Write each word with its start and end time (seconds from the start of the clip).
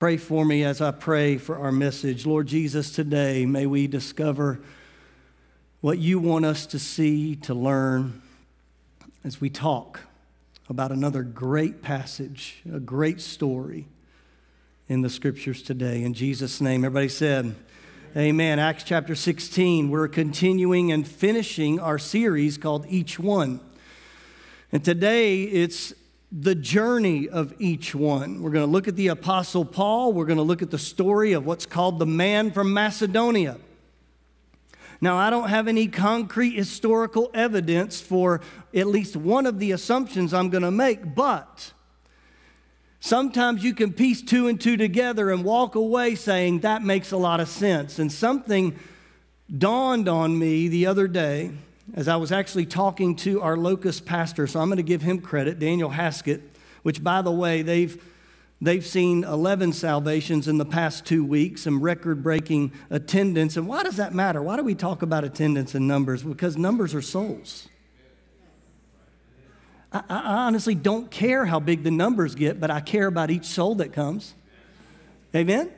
Pray 0.00 0.16
for 0.16 0.44
me 0.44 0.62
as 0.62 0.80
I 0.80 0.92
pray 0.92 1.38
for 1.38 1.58
our 1.58 1.72
message. 1.72 2.24
Lord 2.24 2.46
Jesus, 2.46 2.92
today 2.92 3.44
may 3.46 3.66
we 3.66 3.88
discover 3.88 4.60
what 5.80 5.98
you 5.98 6.20
want 6.20 6.44
us 6.44 6.66
to 6.66 6.78
see, 6.78 7.34
to 7.34 7.52
learn 7.52 8.22
as 9.24 9.40
we 9.40 9.50
talk 9.50 9.98
about 10.68 10.92
another 10.92 11.24
great 11.24 11.82
passage, 11.82 12.62
a 12.72 12.78
great 12.78 13.20
story 13.20 13.88
in 14.88 15.02
the 15.02 15.10
scriptures 15.10 15.62
today. 15.62 16.04
In 16.04 16.14
Jesus' 16.14 16.60
name, 16.60 16.84
everybody 16.84 17.08
said, 17.08 17.56
Amen. 18.16 18.60
Acts 18.60 18.84
chapter 18.84 19.16
16, 19.16 19.90
we're 19.90 20.06
continuing 20.06 20.92
and 20.92 21.08
finishing 21.08 21.80
our 21.80 21.98
series 21.98 22.56
called 22.56 22.86
Each 22.88 23.18
One. 23.18 23.58
And 24.70 24.84
today 24.84 25.42
it's 25.42 25.92
the 26.30 26.54
journey 26.54 27.28
of 27.28 27.54
each 27.58 27.94
one. 27.94 28.42
We're 28.42 28.50
going 28.50 28.66
to 28.66 28.70
look 28.70 28.86
at 28.86 28.96
the 28.96 29.08
Apostle 29.08 29.64
Paul. 29.64 30.12
We're 30.12 30.26
going 30.26 30.36
to 30.36 30.42
look 30.42 30.60
at 30.60 30.70
the 30.70 30.78
story 30.78 31.32
of 31.32 31.46
what's 31.46 31.64
called 31.64 31.98
the 31.98 32.06
man 32.06 32.50
from 32.50 32.72
Macedonia. 32.72 33.56
Now, 35.00 35.16
I 35.16 35.30
don't 35.30 35.48
have 35.48 35.68
any 35.68 35.86
concrete 35.86 36.54
historical 36.54 37.30
evidence 37.32 38.00
for 38.00 38.40
at 38.74 38.88
least 38.88 39.16
one 39.16 39.46
of 39.46 39.58
the 39.58 39.72
assumptions 39.72 40.34
I'm 40.34 40.50
going 40.50 40.64
to 40.64 40.72
make, 40.72 41.14
but 41.14 41.72
sometimes 43.00 43.62
you 43.62 43.74
can 43.74 43.92
piece 43.92 44.20
two 44.20 44.48
and 44.48 44.60
two 44.60 44.76
together 44.76 45.30
and 45.30 45.44
walk 45.44 45.76
away 45.76 46.14
saying 46.16 46.60
that 46.60 46.82
makes 46.82 47.12
a 47.12 47.16
lot 47.16 47.38
of 47.40 47.48
sense. 47.48 47.98
And 47.98 48.10
something 48.10 48.76
dawned 49.56 50.08
on 50.08 50.38
me 50.38 50.68
the 50.68 50.86
other 50.86 51.06
day 51.06 51.52
as 51.94 52.08
I 52.08 52.16
was 52.16 52.32
actually 52.32 52.66
talking 52.66 53.16
to 53.16 53.40
our 53.40 53.56
locust 53.56 54.04
pastor, 54.04 54.46
so 54.46 54.60
I'm 54.60 54.68
going 54.68 54.76
to 54.76 54.82
give 54.82 55.02
him 55.02 55.20
credit, 55.20 55.58
Daniel 55.58 55.90
Haskett, 55.90 56.42
which, 56.82 57.02
by 57.02 57.22
the 57.22 57.30
way, 57.30 57.62
they've, 57.62 58.02
they've 58.60 58.84
seen 58.84 59.24
11 59.24 59.72
salvations 59.72 60.48
in 60.48 60.58
the 60.58 60.64
past 60.64 61.06
two 61.06 61.24
weeks, 61.24 61.62
some 61.62 61.80
record 61.80 62.22
breaking 62.22 62.72
attendance. 62.90 63.56
And 63.56 63.66
why 63.66 63.82
does 63.82 63.96
that 63.96 64.14
matter? 64.14 64.42
Why 64.42 64.56
do 64.56 64.62
we 64.62 64.74
talk 64.74 65.02
about 65.02 65.24
attendance 65.24 65.74
and 65.74 65.88
numbers? 65.88 66.22
Because 66.22 66.56
numbers 66.56 66.94
are 66.94 67.02
souls. 67.02 67.68
I, 69.92 70.02
I 70.08 70.46
honestly 70.46 70.74
don't 70.74 71.10
care 71.10 71.46
how 71.46 71.60
big 71.60 71.82
the 71.82 71.90
numbers 71.90 72.34
get, 72.34 72.60
but 72.60 72.70
I 72.70 72.80
care 72.80 73.06
about 73.06 73.30
each 73.30 73.46
soul 73.46 73.76
that 73.76 73.92
comes. 73.92 74.34
Amen? 75.34 75.70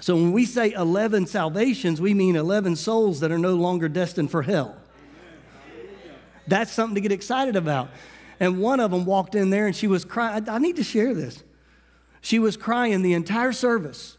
So 0.00 0.14
when 0.14 0.32
we 0.32 0.44
say 0.44 0.72
11 0.72 1.26
salvations, 1.26 2.00
we 2.00 2.12
mean 2.12 2.36
11 2.36 2.76
souls 2.76 3.20
that 3.20 3.32
are 3.32 3.38
no 3.38 3.54
longer 3.54 3.88
destined 3.88 4.30
for 4.30 4.42
hell. 4.42 4.76
That's 6.46 6.70
something 6.70 6.94
to 6.94 7.00
get 7.00 7.12
excited 7.12 7.56
about. 7.56 7.90
And 8.38 8.60
one 8.60 8.80
of 8.80 8.90
them 8.90 9.04
walked 9.04 9.34
in 9.34 9.50
there 9.50 9.66
and 9.66 9.74
she 9.74 9.86
was 9.86 10.04
crying. 10.04 10.48
I 10.48 10.58
need 10.58 10.76
to 10.76 10.84
share 10.84 11.14
this. 11.14 11.42
She 12.20 12.38
was 12.38 12.56
crying 12.56 13.02
the 13.02 13.14
entire 13.14 13.52
service. 13.52 14.16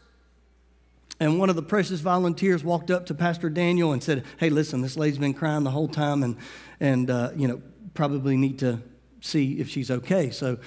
And 1.20 1.38
one 1.38 1.50
of 1.50 1.56
the 1.56 1.62
precious 1.62 2.00
volunteers 2.00 2.62
walked 2.62 2.90
up 2.90 3.06
to 3.06 3.14
Pastor 3.14 3.50
Daniel 3.50 3.92
and 3.92 4.02
said, 4.02 4.24
Hey, 4.38 4.50
listen, 4.50 4.80
this 4.80 4.96
lady's 4.96 5.18
been 5.18 5.34
crying 5.34 5.64
the 5.64 5.70
whole 5.70 5.88
time 5.88 6.22
and, 6.22 6.36
and 6.80 7.10
uh, 7.10 7.30
you 7.36 7.48
know, 7.48 7.60
probably 7.94 8.36
need 8.36 8.58
to 8.60 8.80
see 9.20 9.58
if 9.58 9.68
she's 9.68 9.90
okay. 9.90 10.30
So 10.30 10.58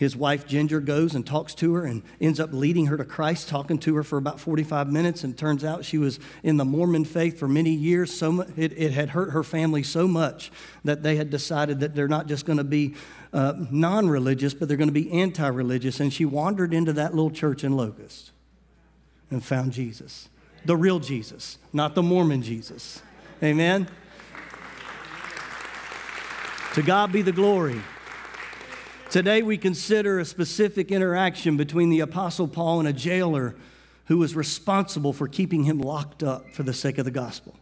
his 0.00 0.16
wife 0.16 0.46
Ginger 0.46 0.80
goes 0.80 1.14
and 1.14 1.26
talks 1.26 1.54
to 1.56 1.74
her 1.74 1.84
and 1.84 2.02
ends 2.22 2.40
up 2.40 2.54
leading 2.54 2.86
her 2.86 2.96
to 2.96 3.04
Christ, 3.04 3.50
talking 3.50 3.76
to 3.80 3.96
her 3.96 4.02
for 4.02 4.16
about 4.16 4.40
45 4.40 4.90
minutes. 4.90 5.24
And 5.24 5.36
turns 5.36 5.62
out 5.62 5.84
she 5.84 5.98
was 5.98 6.18
in 6.42 6.56
the 6.56 6.64
Mormon 6.64 7.04
faith 7.04 7.38
for 7.38 7.46
many 7.46 7.72
years. 7.74 8.10
So 8.10 8.46
it, 8.56 8.72
it 8.78 8.92
had 8.92 9.10
hurt 9.10 9.32
her 9.32 9.42
family 9.42 9.82
so 9.82 10.08
much 10.08 10.50
that 10.86 11.02
they 11.02 11.16
had 11.16 11.28
decided 11.28 11.80
that 11.80 11.94
they're 11.94 12.08
not 12.08 12.28
just 12.28 12.46
going 12.46 12.56
to 12.56 12.64
be 12.64 12.94
uh, 13.34 13.52
non 13.70 14.08
religious, 14.08 14.54
but 14.54 14.68
they're 14.68 14.78
going 14.78 14.88
to 14.88 14.94
be 14.94 15.12
anti 15.12 15.46
religious. 15.46 16.00
And 16.00 16.10
she 16.10 16.24
wandered 16.24 16.72
into 16.72 16.94
that 16.94 17.14
little 17.14 17.30
church 17.30 17.62
in 17.62 17.76
Locust 17.76 18.30
and 19.30 19.44
found 19.44 19.74
Jesus, 19.74 20.30
the 20.64 20.78
real 20.78 20.98
Jesus, 20.98 21.58
not 21.74 21.94
the 21.94 22.02
Mormon 22.02 22.40
Jesus. 22.40 23.02
Amen. 23.42 23.86
To 26.72 26.80
God 26.80 27.12
be 27.12 27.20
the 27.20 27.32
glory. 27.32 27.82
Today, 29.10 29.42
we 29.42 29.58
consider 29.58 30.20
a 30.20 30.24
specific 30.24 30.92
interaction 30.92 31.56
between 31.56 31.90
the 31.90 31.98
Apostle 31.98 32.46
Paul 32.46 32.78
and 32.78 32.88
a 32.88 32.92
jailer 32.92 33.56
who 34.04 34.18
was 34.18 34.36
responsible 34.36 35.12
for 35.12 35.26
keeping 35.26 35.64
him 35.64 35.80
locked 35.80 36.22
up 36.22 36.48
for 36.54 36.62
the 36.62 36.72
sake 36.72 36.96
of 36.96 37.04
the 37.04 37.10
gospel. 37.10 37.56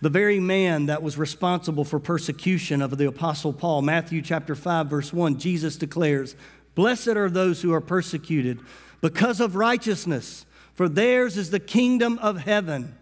The 0.00 0.08
very 0.08 0.38
man 0.38 0.86
that 0.86 1.02
was 1.02 1.18
responsible 1.18 1.84
for 1.84 1.98
persecution 1.98 2.80
of 2.80 2.96
the 2.96 3.08
Apostle 3.08 3.52
Paul, 3.52 3.82
Matthew 3.82 4.22
chapter 4.22 4.54
5, 4.54 4.86
verse 4.86 5.12
1, 5.12 5.36
Jesus 5.36 5.74
declares, 5.74 6.36
Blessed 6.76 7.08
are 7.08 7.28
those 7.28 7.62
who 7.62 7.72
are 7.72 7.80
persecuted 7.80 8.60
because 9.00 9.40
of 9.40 9.56
righteousness, 9.56 10.46
for 10.74 10.88
theirs 10.88 11.36
is 11.36 11.50
the 11.50 11.58
kingdom 11.58 12.20
of 12.20 12.38
heaven. 12.38 12.94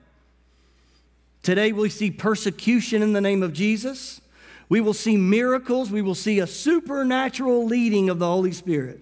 Today, 1.42 1.72
we 1.72 1.90
see 1.90 2.10
persecution 2.10 3.02
in 3.02 3.12
the 3.12 3.20
name 3.20 3.42
of 3.42 3.52
Jesus. 3.52 4.22
We 4.68 4.80
will 4.80 4.94
see 4.94 5.16
miracles. 5.16 5.90
We 5.90 6.02
will 6.02 6.14
see 6.14 6.40
a 6.40 6.46
supernatural 6.46 7.64
leading 7.64 8.10
of 8.10 8.18
the 8.18 8.26
Holy 8.26 8.52
Spirit, 8.52 9.00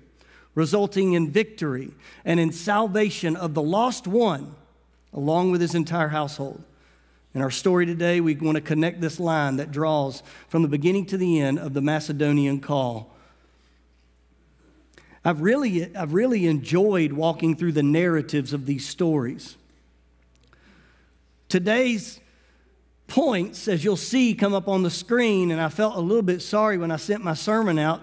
resulting 0.54 1.14
in 1.14 1.30
victory 1.30 1.90
and 2.24 2.38
in 2.38 2.52
salvation 2.52 3.36
of 3.36 3.54
the 3.54 3.62
lost 3.62 4.06
one, 4.06 4.54
along 5.12 5.50
with 5.50 5.60
his 5.60 5.74
entire 5.74 6.08
household. 6.08 6.62
In 7.34 7.42
our 7.42 7.50
story 7.50 7.84
today, 7.84 8.20
we 8.20 8.34
want 8.34 8.54
to 8.54 8.62
connect 8.62 9.00
this 9.00 9.20
line 9.20 9.56
that 9.56 9.70
draws 9.70 10.22
from 10.48 10.62
the 10.62 10.68
beginning 10.68 11.04
to 11.06 11.18
the 11.18 11.40
end 11.40 11.58
of 11.58 11.74
the 11.74 11.82
Macedonian 11.82 12.60
call. 12.60 13.14
I've 15.22 15.40
really, 15.40 15.94
I've 15.94 16.14
really 16.14 16.46
enjoyed 16.46 17.12
walking 17.12 17.56
through 17.56 17.72
the 17.72 17.82
narratives 17.82 18.52
of 18.52 18.64
these 18.64 18.88
stories. 18.88 19.56
Today's 21.48 22.20
points, 23.06 23.68
as 23.68 23.84
you'll 23.84 23.96
see, 23.96 24.34
come 24.34 24.54
up 24.54 24.68
on 24.68 24.82
the 24.82 24.90
screen. 24.90 25.50
And 25.50 25.60
I 25.60 25.68
felt 25.68 25.96
a 25.96 26.00
little 26.00 26.22
bit 26.22 26.42
sorry 26.42 26.78
when 26.78 26.90
I 26.90 26.96
sent 26.96 27.22
my 27.22 27.34
sermon 27.34 27.78
out 27.78 28.00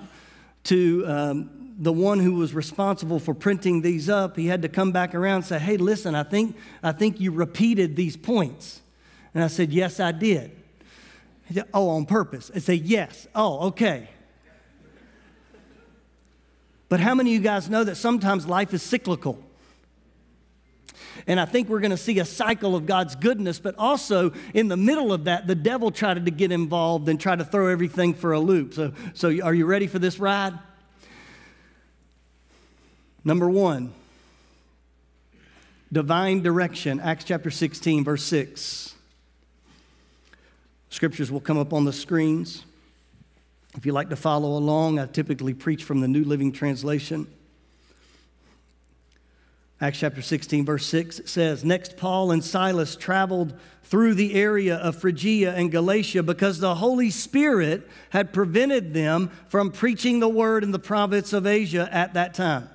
to 0.66 1.06
um, 1.08 1.74
the 1.78 1.92
one 1.92 2.20
who 2.20 2.36
was 2.36 2.54
responsible 2.54 3.20
for 3.20 3.34
printing 3.34 3.82
these 3.82 4.10
up. 4.10 4.38
He 4.38 4.48
had 4.48 4.62
to 4.62 4.70
come 4.70 4.92
back 4.92 5.14
around 5.16 5.38
and 5.38 5.46
say, 5.46 5.60
Hey, 5.60 5.78
listen, 5.78 6.16
I 6.16 6.24
think, 6.24 6.56
I 6.82 6.92
think 6.92 7.20
you 7.20 7.32
repeated 7.32 7.96
these 7.96 8.16
points. 8.16 8.82
And 9.34 9.44
I 9.44 9.48
said, 9.48 9.72
Yes, 9.72 10.00
I 10.00 10.12
did. 10.12 10.52
He 11.48 11.56
said, 11.56 11.68
Oh, 11.74 11.90
on 11.90 12.06
purpose. 12.06 12.52
I 12.56 12.60
said, 12.60 12.82
Yes. 12.82 13.28
Oh, 13.36 13.68
okay. 13.68 14.10
But 16.90 17.00
how 17.00 17.16
many 17.16 17.32
of 17.32 17.34
you 17.34 17.42
guys 17.42 17.70
know 17.70 17.84
that 17.84 17.96
sometimes 17.96 18.46
life 18.46 18.74
is 18.74 18.84
cyclical? 18.84 19.40
And 21.28 21.40
I 21.40 21.46
think 21.46 21.70
we're 21.70 21.80
going 21.80 21.92
to 21.92 21.98
see 21.98 22.20
a 22.20 22.26
cycle 22.26 22.76
of 22.76 22.86
God's 22.86 23.16
goodness, 23.16 23.60
but 23.60 23.76
also 23.78 24.34
in 24.54 24.68
the 24.68 24.78
middle 24.78 25.14
of 25.14 25.26
that, 25.26 25.48
the 25.48 25.56
devil 25.56 25.92
tried 25.92 26.26
to 26.26 26.32
get 26.32 26.52
involved 26.52 27.10
and 27.10 27.20
try 27.20 27.36
to 27.36 27.46
throw 27.46 27.68
everything 27.68 28.14
for 28.14 28.34
a 28.34 28.40
loop. 28.40 28.74
So, 28.74 28.94
so 29.14 29.28
are 29.42 29.54
you 29.54 29.66
ready 29.66 29.88
for 29.88 30.00
this 30.00 30.20
ride? 30.20 30.58
Number 33.24 33.50
one, 33.50 33.94
divine 35.92 36.42
direction, 36.42 37.00
Acts 37.00 37.24
chapter 37.24 37.50
16, 37.50 38.04
verse 38.04 38.24
6. 38.24 38.96
Scriptures 40.90 41.32
will 41.32 41.40
come 41.40 41.58
up 41.58 41.74
on 41.74 41.86
the 41.86 41.94
screens. 41.94 42.66
If 43.76 43.86
you 43.86 43.94
like 43.94 44.10
to 44.10 44.16
follow 44.16 44.58
along, 44.58 45.00
I 45.00 45.08
typically 45.08 45.54
preach 45.54 45.84
from 45.84 46.02
the 46.02 46.08
New 46.08 46.24
Living 46.24 46.52
Translation. 46.52 47.28
Acts 49.84 50.00
chapter 50.00 50.22
16, 50.22 50.64
verse 50.64 50.86
6 50.86 51.24
says, 51.26 51.66
Next, 51.66 51.98
Paul 51.98 52.32
and 52.32 52.42
Silas 52.42 52.96
traveled 52.96 53.54
through 53.84 54.14
the 54.14 54.34
area 54.34 54.78
of 54.78 54.96
Phrygia 54.96 55.54
and 55.54 55.70
Galatia 55.70 56.24
because 56.24 56.60
the 56.60 56.76
Holy 56.76 57.10
Spirit 57.10 57.86
had 58.12 58.32
prevented 58.32 58.94
them 58.94 59.30
from 59.50 59.74
preaching 59.74 60.22
the 60.22 60.30
word 60.30 60.64
in 60.64 60.72
the 60.72 60.80
province 60.80 61.34
of 61.34 61.46
Asia 61.46 61.90
at 61.92 62.14
that 62.14 62.34
time. 62.34 62.70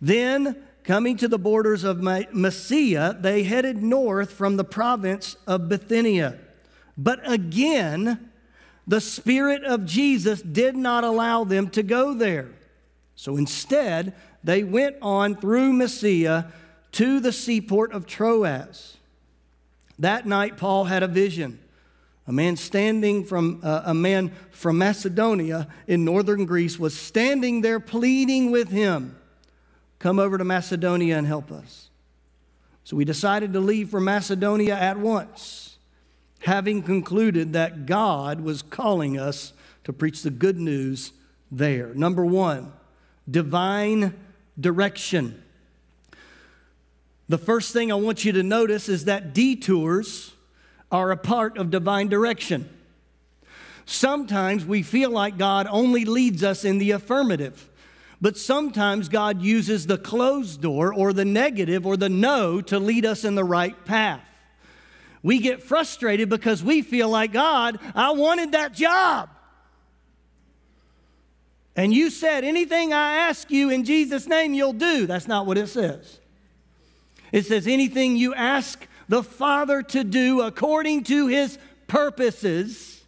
Then, 0.00 0.56
coming 0.82 1.18
to 1.18 1.28
the 1.28 1.38
borders 1.38 1.84
of 1.84 2.00
Mysia, 2.00 3.18
they 3.20 3.42
headed 3.42 3.82
north 3.82 4.30
from 4.30 4.56
the 4.56 4.64
province 4.64 5.36
of 5.46 5.68
Bithynia. 5.68 6.38
But 6.96 7.20
again, 7.30 8.30
the 8.86 9.02
Spirit 9.02 9.62
of 9.62 9.84
Jesus 9.84 10.40
did 10.40 10.74
not 10.74 11.04
allow 11.04 11.44
them 11.44 11.68
to 11.68 11.82
go 11.82 12.14
there. 12.14 12.48
So 13.16 13.36
instead, 13.36 14.14
they 14.42 14.62
went 14.62 14.96
on 15.00 15.36
through 15.36 15.72
Mysia 15.72 16.52
to 16.92 17.20
the 17.20 17.32
seaport 17.32 17.92
of 17.92 18.06
Troas. 18.06 18.96
That 19.98 20.26
night, 20.26 20.56
Paul 20.56 20.84
had 20.84 21.02
a 21.02 21.08
vision. 21.08 21.60
A 22.26 22.32
man 22.32 22.56
standing 22.56 23.24
from 23.24 23.60
uh, 23.62 23.82
a 23.84 23.94
man 23.94 24.32
from 24.50 24.78
Macedonia 24.78 25.68
in 25.86 26.04
northern 26.04 26.46
Greece 26.46 26.78
was 26.78 26.98
standing 26.98 27.60
there 27.60 27.80
pleading 27.80 28.50
with 28.50 28.70
him, 28.70 29.16
"Come 29.98 30.18
over 30.18 30.38
to 30.38 30.44
Macedonia 30.44 31.18
and 31.18 31.26
help 31.26 31.52
us." 31.52 31.90
So 32.82 32.96
we 32.96 33.04
decided 33.04 33.52
to 33.52 33.60
leave 33.60 33.90
for 33.90 34.00
Macedonia 34.00 34.74
at 34.74 34.98
once, 34.98 35.78
having 36.40 36.82
concluded 36.82 37.52
that 37.52 37.86
God 37.86 38.40
was 38.40 38.62
calling 38.62 39.18
us 39.18 39.52
to 39.84 39.92
preach 39.92 40.22
the 40.22 40.30
good 40.30 40.58
news 40.58 41.12
there. 41.50 41.94
Number 41.94 42.24
1, 42.24 42.72
divine 43.30 44.14
direction. 44.58 45.42
The 47.28 47.38
first 47.38 47.72
thing 47.72 47.90
I 47.90 47.96
want 47.96 48.24
you 48.24 48.32
to 48.32 48.42
notice 48.42 48.88
is 48.88 49.06
that 49.06 49.32
detours 49.32 50.32
are 50.92 51.10
a 51.10 51.16
part 51.16 51.56
of 51.56 51.70
divine 51.70 52.08
direction. 52.08 52.68
Sometimes 53.86 54.64
we 54.64 54.82
feel 54.82 55.10
like 55.10 55.38
God 55.38 55.66
only 55.70 56.04
leads 56.04 56.42
us 56.42 56.64
in 56.64 56.78
the 56.78 56.92
affirmative, 56.92 57.68
but 58.20 58.36
sometimes 58.36 59.08
God 59.08 59.42
uses 59.42 59.86
the 59.86 59.98
closed 59.98 60.60
door 60.60 60.94
or 60.94 61.12
the 61.12 61.24
negative 61.24 61.86
or 61.86 61.96
the 61.96 62.08
no 62.08 62.60
to 62.62 62.78
lead 62.78 63.04
us 63.04 63.24
in 63.24 63.34
the 63.34 63.44
right 63.44 63.84
path. 63.84 64.26
We 65.22 65.38
get 65.38 65.62
frustrated 65.62 66.28
because 66.28 66.62
we 66.62 66.82
feel 66.82 67.08
like, 67.08 67.32
God, 67.32 67.78
I 67.94 68.12
wanted 68.12 68.52
that 68.52 68.74
job. 68.74 69.30
And 71.76 71.92
you 71.92 72.10
said, 72.10 72.44
anything 72.44 72.92
I 72.92 73.16
ask 73.16 73.50
you 73.50 73.70
in 73.70 73.84
Jesus' 73.84 74.28
name, 74.28 74.54
you'll 74.54 74.72
do. 74.72 75.06
That's 75.06 75.26
not 75.26 75.46
what 75.46 75.58
it 75.58 75.68
says. 75.68 76.20
It 77.32 77.46
says, 77.46 77.66
anything 77.66 78.16
you 78.16 78.32
ask 78.34 78.86
the 79.08 79.22
Father 79.22 79.82
to 79.82 80.04
do 80.04 80.40
according 80.42 81.04
to 81.04 81.26
his 81.26 81.58
purposes, 81.88 83.02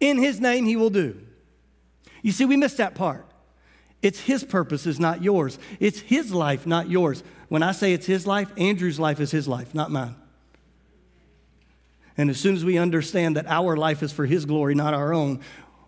in 0.00 0.18
his 0.18 0.40
name 0.40 0.66
he 0.66 0.76
will 0.76 0.90
do. 0.90 1.18
You 2.22 2.32
see, 2.32 2.44
we 2.44 2.56
missed 2.56 2.76
that 2.76 2.94
part. 2.94 3.26
It's 4.02 4.20
his 4.20 4.44
purposes, 4.44 5.00
not 5.00 5.22
yours. 5.22 5.58
It's 5.80 6.00
his 6.00 6.32
life, 6.32 6.66
not 6.66 6.90
yours. 6.90 7.22
When 7.48 7.62
I 7.62 7.72
say 7.72 7.92
it's 7.92 8.06
his 8.06 8.26
life, 8.26 8.52
Andrew's 8.58 8.98
life 8.98 9.20
is 9.20 9.30
his 9.30 9.48
life, 9.48 9.74
not 9.74 9.90
mine. 9.90 10.16
And 12.18 12.28
as 12.28 12.38
soon 12.38 12.54
as 12.54 12.64
we 12.64 12.76
understand 12.78 13.36
that 13.36 13.46
our 13.46 13.76
life 13.76 14.02
is 14.02 14.12
for 14.12 14.26
his 14.26 14.44
glory, 14.44 14.74
not 14.74 14.92
our 14.92 15.14
own, 15.14 15.40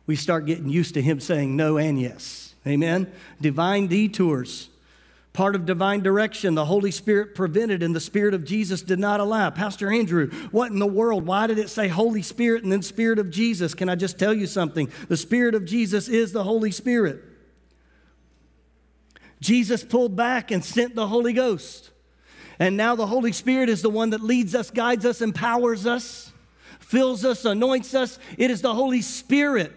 we 0.06 0.16
start 0.16 0.46
getting 0.46 0.68
used 0.68 0.94
to 0.94 1.02
Him 1.02 1.20
saying 1.20 1.56
no 1.56 1.78
and 1.78 2.00
yes. 2.00 2.54
Amen? 2.66 3.10
Divine 3.40 3.86
detours. 3.86 4.68
Part 5.32 5.56
of 5.56 5.66
divine 5.66 6.00
direction, 6.00 6.54
the 6.54 6.64
Holy 6.64 6.92
Spirit 6.92 7.34
prevented 7.34 7.82
and 7.82 7.94
the 7.94 8.00
Spirit 8.00 8.34
of 8.34 8.44
Jesus 8.44 8.82
did 8.82 9.00
not 9.00 9.18
allow. 9.18 9.50
Pastor 9.50 9.90
Andrew, 9.90 10.30
what 10.52 10.70
in 10.70 10.78
the 10.78 10.86
world? 10.86 11.26
Why 11.26 11.48
did 11.48 11.58
it 11.58 11.68
say 11.68 11.88
Holy 11.88 12.22
Spirit 12.22 12.62
and 12.62 12.70
then 12.70 12.82
Spirit 12.82 13.18
of 13.18 13.30
Jesus? 13.30 13.74
Can 13.74 13.88
I 13.88 13.96
just 13.96 14.16
tell 14.16 14.32
you 14.32 14.46
something? 14.46 14.90
The 15.08 15.16
Spirit 15.16 15.56
of 15.56 15.64
Jesus 15.64 16.06
is 16.08 16.32
the 16.32 16.44
Holy 16.44 16.70
Spirit. 16.70 17.20
Jesus 19.40 19.82
pulled 19.82 20.14
back 20.14 20.52
and 20.52 20.64
sent 20.64 20.94
the 20.94 21.08
Holy 21.08 21.32
Ghost. 21.32 21.90
And 22.60 22.76
now 22.76 22.94
the 22.94 23.08
Holy 23.08 23.32
Spirit 23.32 23.68
is 23.68 23.82
the 23.82 23.90
one 23.90 24.10
that 24.10 24.20
leads 24.20 24.54
us, 24.54 24.70
guides 24.70 25.04
us, 25.04 25.20
empowers 25.20 25.84
us, 25.84 26.32
fills 26.78 27.24
us, 27.24 27.44
anoints 27.44 27.92
us. 27.92 28.20
It 28.38 28.52
is 28.52 28.62
the 28.62 28.72
Holy 28.72 29.02
Spirit 29.02 29.72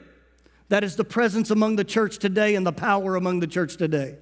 that 0.69 0.83
is 0.83 0.95
the 0.95 1.03
presence 1.03 1.49
among 1.49 1.75
the 1.75 1.83
church 1.83 2.17
today 2.17 2.55
and 2.55 2.65
the 2.65 2.73
power 2.73 3.15
among 3.15 3.39
the 3.39 3.47
church 3.47 3.77
today. 3.77 4.17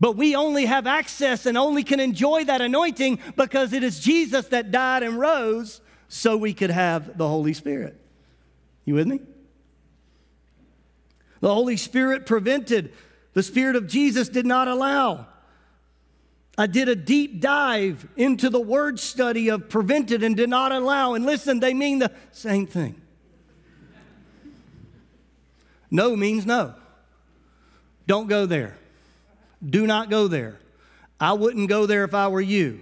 But 0.00 0.16
we 0.16 0.34
only 0.34 0.66
have 0.66 0.86
access 0.86 1.46
and 1.46 1.56
only 1.56 1.84
can 1.84 2.00
enjoy 2.00 2.44
that 2.44 2.60
anointing 2.60 3.20
because 3.36 3.72
it 3.72 3.82
is 3.82 4.00
Jesus 4.00 4.46
that 4.48 4.70
died 4.70 5.02
and 5.02 5.18
rose 5.18 5.80
so 6.08 6.36
we 6.36 6.52
could 6.52 6.70
have 6.70 7.16
the 7.16 7.28
Holy 7.28 7.54
Spirit. 7.54 7.98
You 8.84 8.94
with 8.94 9.06
me? 9.06 9.20
The 11.40 11.52
Holy 11.52 11.76
Spirit 11.76 12.26
prevented, 12.26 12.92
the 13.34 13.42
Spirit 13.42 13.76
of 13.76 13.86
Jesus 13.86 14.28
did 14.28 14.46
not 14.46 14.68
allow. 14.68 15.26
I 16.56 16.66
did 16.66 16.88
a 16.88 16.96
deep 16.96 17.40
dive 17.40 18.06
into 18.16 18.48
the 18.48 18.60
word 18.60 19.00
study 19.00 19.48
of 19.48 19.68
prevented 19.68 20.22
and 20.22 20.36
did 20.36 20.48
not 20.48 20.72
allow. 20.72 21.14
And 21.14 21.26
listen, 21.26 21.60
they 21.60 21.74
mean 21.74 21.98
the 21.98 22.12
same 22.30 22.66
thing. 22.66 23.00
No 25.94 26.16
means 26.16 26.44
no. 26.44 26.74
Don't 28.08 28.26
go 28.26 28.46
there. 28.46 28.76
Do 29.64 29.86
not 29.86 30.10
go 30.10 30.26
there. 30.26 30.58
I 31.20 31.34
wouldn't 31.34 31.68
go 31.68 31.86
there 31.86 32.02
if 32.02 32.14
I 32.14 32.26
were 32.26 32.40
you. 32.40 32.80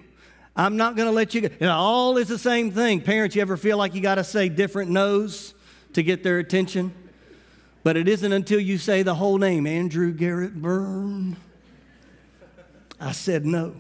I'm 0.56 0.78
not 0.78 0.96
going 0.96 1.08
to 1.08 1.12
let 1.12 1.34
you 1.34 1.42
go. 1.42 1.50
Know, 1.60 1.74
all 1.74 2.16
is 2.16 2.28
the 2.28 2.38
same 2.38 2.70
thing. 2.70 3.02
Parents, 3.02 3.36
you 3.36 3.42
ever 3.42 3.58
feel 3.58 3.76
like 3.76 3.94
you 3.94 4.00
got 4.00 4.14
to 4.14 4.24
say 4.24 4.48
different 4.48 4.90
no's 4.90 5.52
to 5.92 6.02
get 6.02 6.22
their 6.22 6.38
attention? 6.38 6.94
But 7.82 7.98
it 7.98 8.08
isn't 8.08 8.32
until 8.32 8.60
you 8.60 8.78
say 8.78 9.02
the 9.02 9.14
whole 9.14 9.36
name, 9.36 9.66
Andrew 9.66 10.10
Garrett 10.14 10.54
Byrne. 10.54 11.36
I 12.98 13.12
said 13.12 13.44
no. 13.44 13.76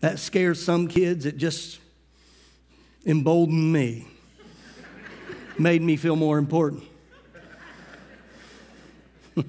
That 0.00 0.18
scares 0.18 0.62
some 0.62 0.86
kids. 0.86 1.24
It 1.24 1.38
just 1.38 1.78
emboldened 3.06 3.72
me 3.72 4.06
made 5.58 5.82
me 5.82 5.96
feel 5.96 6.16
more 6.16 6.38
important. 6.38 6.84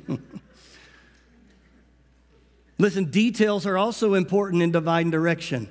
Listen, 2.77 3.05
details 3.05 3.65
are 3.65 3.77
also 3.77 4.13
important 4.13 4.61
in 4.61 4.71
divine 4.71 5.09
direction. 5.09 5.69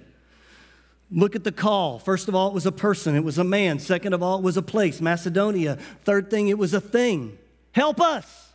Look 1.10 1.36
at 1.36 1.44
the 1.44 1.52
call. 1.52 1.98
First 1.98 2.28
of 2.28 2.34
all, 2.34 2.48
it 2.48 2.54
was 2.54 2.66
a 2.66 2.72
person, 2.72 3.14
it 3.14 3.22
was 3.24 3.38
a 3.38 3.44
man. 3.44 3.78
Second 3.78 4.14
of 4.14 4.22
all, 4.22 4.38
it 4.38 4.42
was 4.42 4.56
a 4.56 4.62
place, 4.62 5.00
Macedonia. 5.00 5.76
Third 6.04 6.30
thing, 6.30 6.48
it 6.48 6.58
was 6.58 6.72
a 6.74 6.80
thing. 6.80 7.36
Help 7.72 8.00
us. 8.00 8.52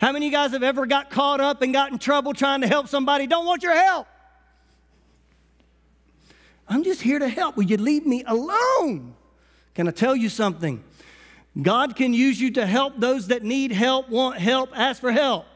How 0.00 0.12
many 0.12 0.26
of 0.26 0.32
you 0.32 0.38
guys 0.38 0.52
have 0.52 0.62
ever 0.62 0.86
got 0.86 1.10
caught 1.10 1.40
up 1.40 1.60
and 1.60 1.72
got 1.74 1.92
in 1.92 1.98
trouble 1.98 2.32
trying 2.32 2.62
to 2.62 2.66
help 2.66 2.88
somebody? 2.88 3.26
Don't 3.26 3.44
want 3.44 3.62
your 3.62 3.74
help. 3.74 4.06
I'm 6.66 6.84
just 6.84 7.02
here 7.02 7.18
to 7.18 7.28
help. 7.28 7.56
Will 7.56 7.64
you 7.64 7.76
leave 7.76 8.06
me 8.06 8.22
alone? 8.26 9.14
Can 9.80 9.88
I 9.88 9.92
tell 9.92 10.14
you 10.14 10.28
something? 10.28 10.84
God 11.62 11.96
can 11.96 12.12
use 12.12 12.38
you 12.38 12.50
to 12.50 12.66
help 12.66 13.00
those 13.00 13.28
that 13.28 13.42
need 13.42 13.72
help, 13.72 14.10
want 14.10 14.36
help, 14.36 14.78
ask 14.78 15.00
for 15.00 15.10
help. 15.10 15.46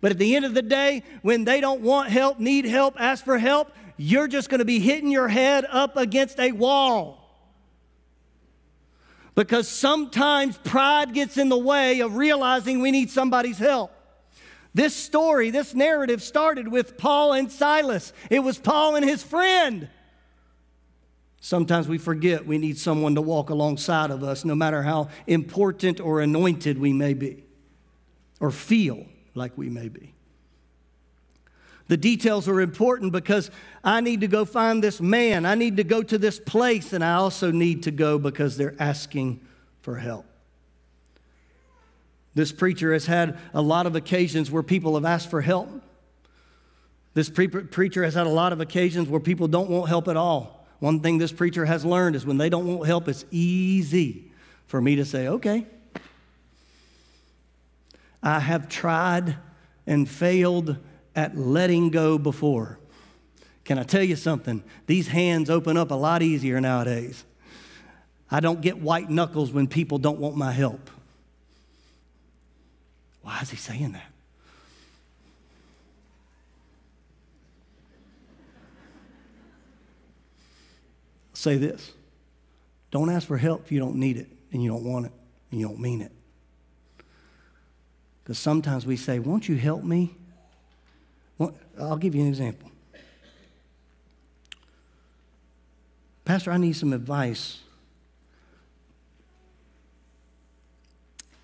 But 0.00 0.12
at 0.12 0.18
the 0.18 0.34
end 0.34 0.46
of 0.46 0.54
the 0.54 0.62
day, 0.62 1.02
when 1.20 1.44
they 1.44 1.60
don't 1.60 1.82
want 1.82 2.08
help, 2.08 2.40
need 2.40 2.64
help, 2.64 2.98
ask 2.98 3.22
for 3.22 3.36
help, 3.36 3.70
you're 3.98 4.28
just 4.28 4.48
going 4.48 4.60
to 4.60 4.64
be 4.64 4.78
hitting 4.78 5.10
your 5.10 5.28
head 5.28 5.66
up 5.68 5.98
against 5.98 6.40
a 6.40 6.52
wall. 6.52 7.18
Because 9.34 9.68
sometimes 9.68 10.56
pride 10.56 11.12
gets 11.12 11.36
in 11.36 11.50
the 11.50 11.58
way 11.58 12.00
of 12.00 12.16
realizing 12.16 12.80
we 12.80 12.90
need 12.90 13.10
somebody's 13.10 13.58
help. 13.58 13.92
This 14.72 14.96
story, 14.96 15.50
this 15.50 15.74
narrative 15.74 16.22
started 16.22 16.66
with 16.66 16.96
Paul 16.96 17.34
and 17.34 17.52
Silas. 17.52 18.14
It 18.30 18.40
was 18.40 18.56
Paul 18.56 18.96
and 18.96 19.04
his 19.04 19.22
friend. 19.22 19.90
Sometimes 21.40 21.88
we 21.88 21.96
forget 21.96 22.46
we 22.46 22.58
need 22.58 22.78
someone 22.78 23.14
to 23.14 23.22
walk 23.22 23.48
alongside 23.48 24.10
of 24.10 24.22
us, 24.22 24.44
no 24.44 24.54
matter 24.54 24.82
how 24.82 25.08
important 25.26 25.98
or 25.98 26.20
anointed 26.20 26.78
we 26.78 26.92
may 26.92 27.14
be, 27.14 27.44
or 28.40 28.50
feel 28.50 29.06
like 29.34 29.56
we 29.56 29.70
may 29.70 29.88
be. 29.88 30.14
The 31.88 31.96
details 31.96 32.46
are 32.46 32.60
important 32.60 33.10
because 33.10 33.50
I 33.82 34.00
need 34.00 34.20
to 34.20 34.28
go 34.28 34.44
find 34.44 34.84
this 34.84 35.00
man. 35.00 35.44
I 35.44 35.56
need 35.56 35.78
to 35.78 35.84
go 35.84 36.02
to 36.02 36.18
this 36.18 36.38
place, 36.38 36.92
and 36.92 37.02
I 37.02 37.14
also 37.14 37.50
need 37.50 37.82
to 37.84 37.90
go 37.90 38.18
because 38.18 38.56
they're 38.56 38.76
asking 38.78 39.40
for 39.80 39.96
help. 39.96 40.26
This 42.34 42.52
preacher 42.52 42.92
has 42.92 43.06
had 43.06 43.38
a 43.54 43.62
lot 43.62 43.86
of 43.86 43.96
occasions 43.96 44.50
where 44.50 44.62
people 44.62 44.94
have 44.94 45.04
asked 45.04 45.30
for 45.30 45.40
help. 45.40 45.68
This 47.14 47.28
pre- 47.28 47.48
preacher 47.48 48.04
has 48.04 48.14
had 48.14 48.26
a 48.26 48.30
lot 48.30 48.52
of 48.52 48.60
occasions 48.60 49.08
where 49.08 49.20
people 49.20 49.48
don't 49.48 49.68
want 49.68 49.88
help 49.88 50.06
at 50.06 50.16
all. 50.16 50.59
One 50.80 51.00
thing 51.00 51.18
this 51.18 51.32
preacher 51.32 51.66
has 51.66 51.84
learned 51.84 52.16
is 52.16 52.26
when 52.26 52.38
they 52.38 52.48
don't 52.48 52.66
want 52.66 52.86
help, 52.86 53.06
it's 53.06 53.24
easy 53.30 54.32
for 54.66 54.80
me 54.80 54.96
to 54.96 55.04
say, 55.04 55.28
okay. 55.28 55.66
I 58.22 58.40
have 58.40 58.68
tried 58.68 59.36
and 59.86 60.08
failed 60.08 60.76
at 61.14 61.36
letting 61.36 61.90
go 61.90 62.18
before. 62.18 62.78
Can 63.64 63.78
I 63.78 63.82
tell 63.82 64.02
you 64.02 64.16
something? 64.16 64.62
These 64.86 65.08
hands 65.08 65.50
open 65.50 65.76
up 65.76 65.90
a 65.90 65.94
lot 65.94 66.22
easier 66.22 66.60
nowadays. 66.60 67.24
I 68.30 68.40
don't 68.40 68.60
get 68.60 68.78
white 68.78 69.10
knuckles 69.10 69.52
when 69.52 69.66
people 69.66 69.98
don't 69.98 70.18
want 70.18 70.36
my 70.36 70.52
help. 70.52 70.90
Why 73.22 73.40
is 73.40 73.50
he 73.50 73.56
saying 73.56 73.92
that? 73.92 74.09
Say 81.40 81.56
this 81.56 81.92
don't 82.90 83.10
ask 83.10 83.26
for 83.26 83.38
help 83.38 83.64
if 83.64 83.72
you 83.72 83.78
don't 83.78 83.96
need 83.96 84.16
it 84.16 84.28
and 84.52 84.62
you 84.62 84.70
don't 84.70 84.84
want 84.84 85.06
it 85.06 85.12
and 85.50 85.60
you 85.60 85.66
don't 85.66 85.80
mean 85.80 86.02
it. 86.02 86.12
Because 88.22 88.38
sometimes 88.38 88.86
we 88.86 88.96
say, 88.96 89.18
Won't 89.18 89.48
you 89.48 89.56
help 89.56 89.82
me? 89.82 90.14
Well, 91.38 91.54
I'll 91.78 91.96
give 91.96 92.14
you 92.14 92.22
an 92.22 92.28
example. 92.28 92.70
Pastor, 96.24 96.52
I 96.52 96.58
need 96.58 96.74
some 96.74 96.92
advice 96.92 97.60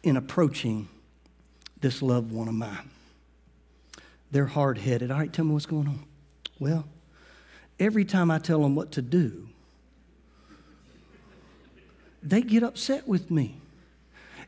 in 0.03 0.17
approaching 0.17 0.89
this 1.81 2.03
loved 2.03 2.31
one 2.31 2.47
of 2.47 2.55
mine. 2.55 2.91
They're 4.31 4.47
hard 4.47 4.79
headed. 4.79 5.11
All 5.11 5.19
right, 5.19 5.33
tell 5.33 5.45
me 5.45 5.53
what's 5.53 5.67
going 5.67 5.89
on. 5.89 6.05
Well, 6.59 6.87
every 7.81 8.05
time 8.05 8.31
I 8.31 8.39
tell 8.39 8.61
them 8.61 8.75
what 8.75 8.93
to 8.93 9.03
do, 9.03 9.46
they 12.29 12.43
get 12.43 12.63
upset 12.63 13.07
with 13.07 13.31
me. 13.31 13.61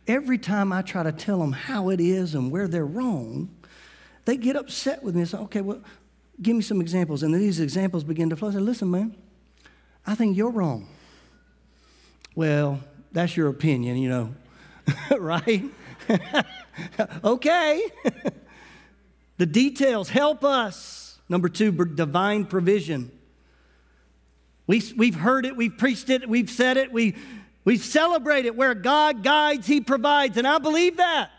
every 0.06 0.38
time 0.38 0.73
I 0.73 0.80
try 0.80 1.02
to 1.02 1.12
tell 1.12 1.38
them 1.38 1.52
how 1.52 1.90
it 1.90 2.00
is 2.00 2.35
and 2.35 2.50
where 2.50 2.66
they're 2.66 2.87
wrong, 2.87 3.50
they 4.25 4.38
get 4.38 4.56
upset 4.56 5.02
with 5.02 5.14
me 5.14 5.20
and 5.20 5.30
say, 5.30 5.37
okay, 5.38 5.61
well, 5.61 5.82
give 6.40 6.56
me 6.56 6.62
some 6.62 6.80
examples. 6.80 7.23
And 7.23 7.35
these 7.35 7.61
examples 7.61 8.04
begin 8.04 8.30
to 8.30 8.37
flow. 8.37 8.49
I 8.49 8.52
say, 8.52 8.58
listen, 8.58 8.90
man, 8.90 9.14
I 10.06 10.14
think 10.14 10.37
you're 10.37 10.50
wrong. 10.50 10.88
Well, 12.35 12.80
that's 13.12 13.37
your 13.37 13.49
opinion, 13.49 13.99
you 13.99 14.08
know, 14.08 14.35
right? 15.18 15.64
okay. 17.25 17.82
the 19.37 19.47
details 19.47 20.08
help 20.08 20.42
us. 20.42 21.18
Number 21.28 21.50
two, 21.50 21.70
divine 21.73 22.47
provision. 22.47 23.11
We, 24.66 24.82
we've 24.97 25.14
heard 25.14 25.47
it, 25.47 25.56
we've 25.56 25.76
preached 25.76 26.11
it, 26.11 26.28
we've 26.28 26.50
said 26.50 26.76
it, 26.76 26.92
we, 26.92 27.16
we 27.68 27.76
celebrate 27.76 28.46
it 28.46 28.56
where 28.56 28.72
God 28.72 29.22
guides, 29.22 29.66
He 29.66 29.82
provides. 29.82 30.38
And 30.38 30.48
I 30.48 30.56
believe 30.56 30.96
that. 30.96 31.30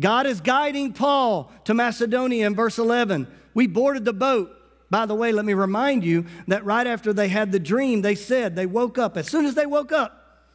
God 0.00 0.26
is 0.26 0.40
guiding 0.40 0.92
Paul 0.92 1.52
to 1.66 1.72
Macedonia 1.72 2.48
in 2.48 2.56
verse 2.56 2.78
11. 2.78 3.28
We 3.54 3.68
boarded 3.68 4.04
the 4.04 4.12
boat. 4.12 4.50
By 4.90 5.06
the 5.06 5.14
way, 5.14 5.30
let 5.30 5.44
me 5.44 5.54
remind 5.54 6.02
you 6.02 6.26
that 6.48 6.64
right 6.64 6.84
after 6.84 7.12
they 7.12 7.28
had 7.28 7.52
the 7.52 7.60
dream, 7.60 8.02
they 8.02 8.16
said 8.16 8.56
they 8.56 8.66
woke 8.66 8.98
up. 8.98 9.16
As 9.16 9.28
soon 9.28 9.44
as 9.44 9.54
they 9.54 9.66
woke 9.66 9.92
up, 9.92 10.50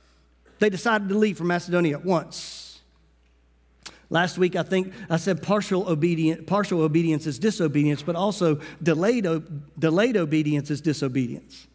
they 0.59 0.69
decided 0.69 1.07
to 1.07 1.17
leave 1.17 1.37
for 1.37 1.45
Macedonia 1.45 1.97
at 1.97 2.03
once. 2.03 2.81
Last 4.09 4.37
week, 4.37 4.57
I 4.57 4.63
think 4.63 4.93
I 5.09 5.15
said 5.15 5.41
partial, 5.41 5.87
obedience, 5.89 6.43
partial 6.47 6.81
obedience 6.81 7.25
is 7.27 7.39
disobedience, 7.39 8.01
but 8.01 8.17
also 8.17 8.59
delayed, 8.83 9.25
delayed 9.79 10.17
obedience 10.17 10.69
is 10.69 10.81
disobedience. 10.81 11.65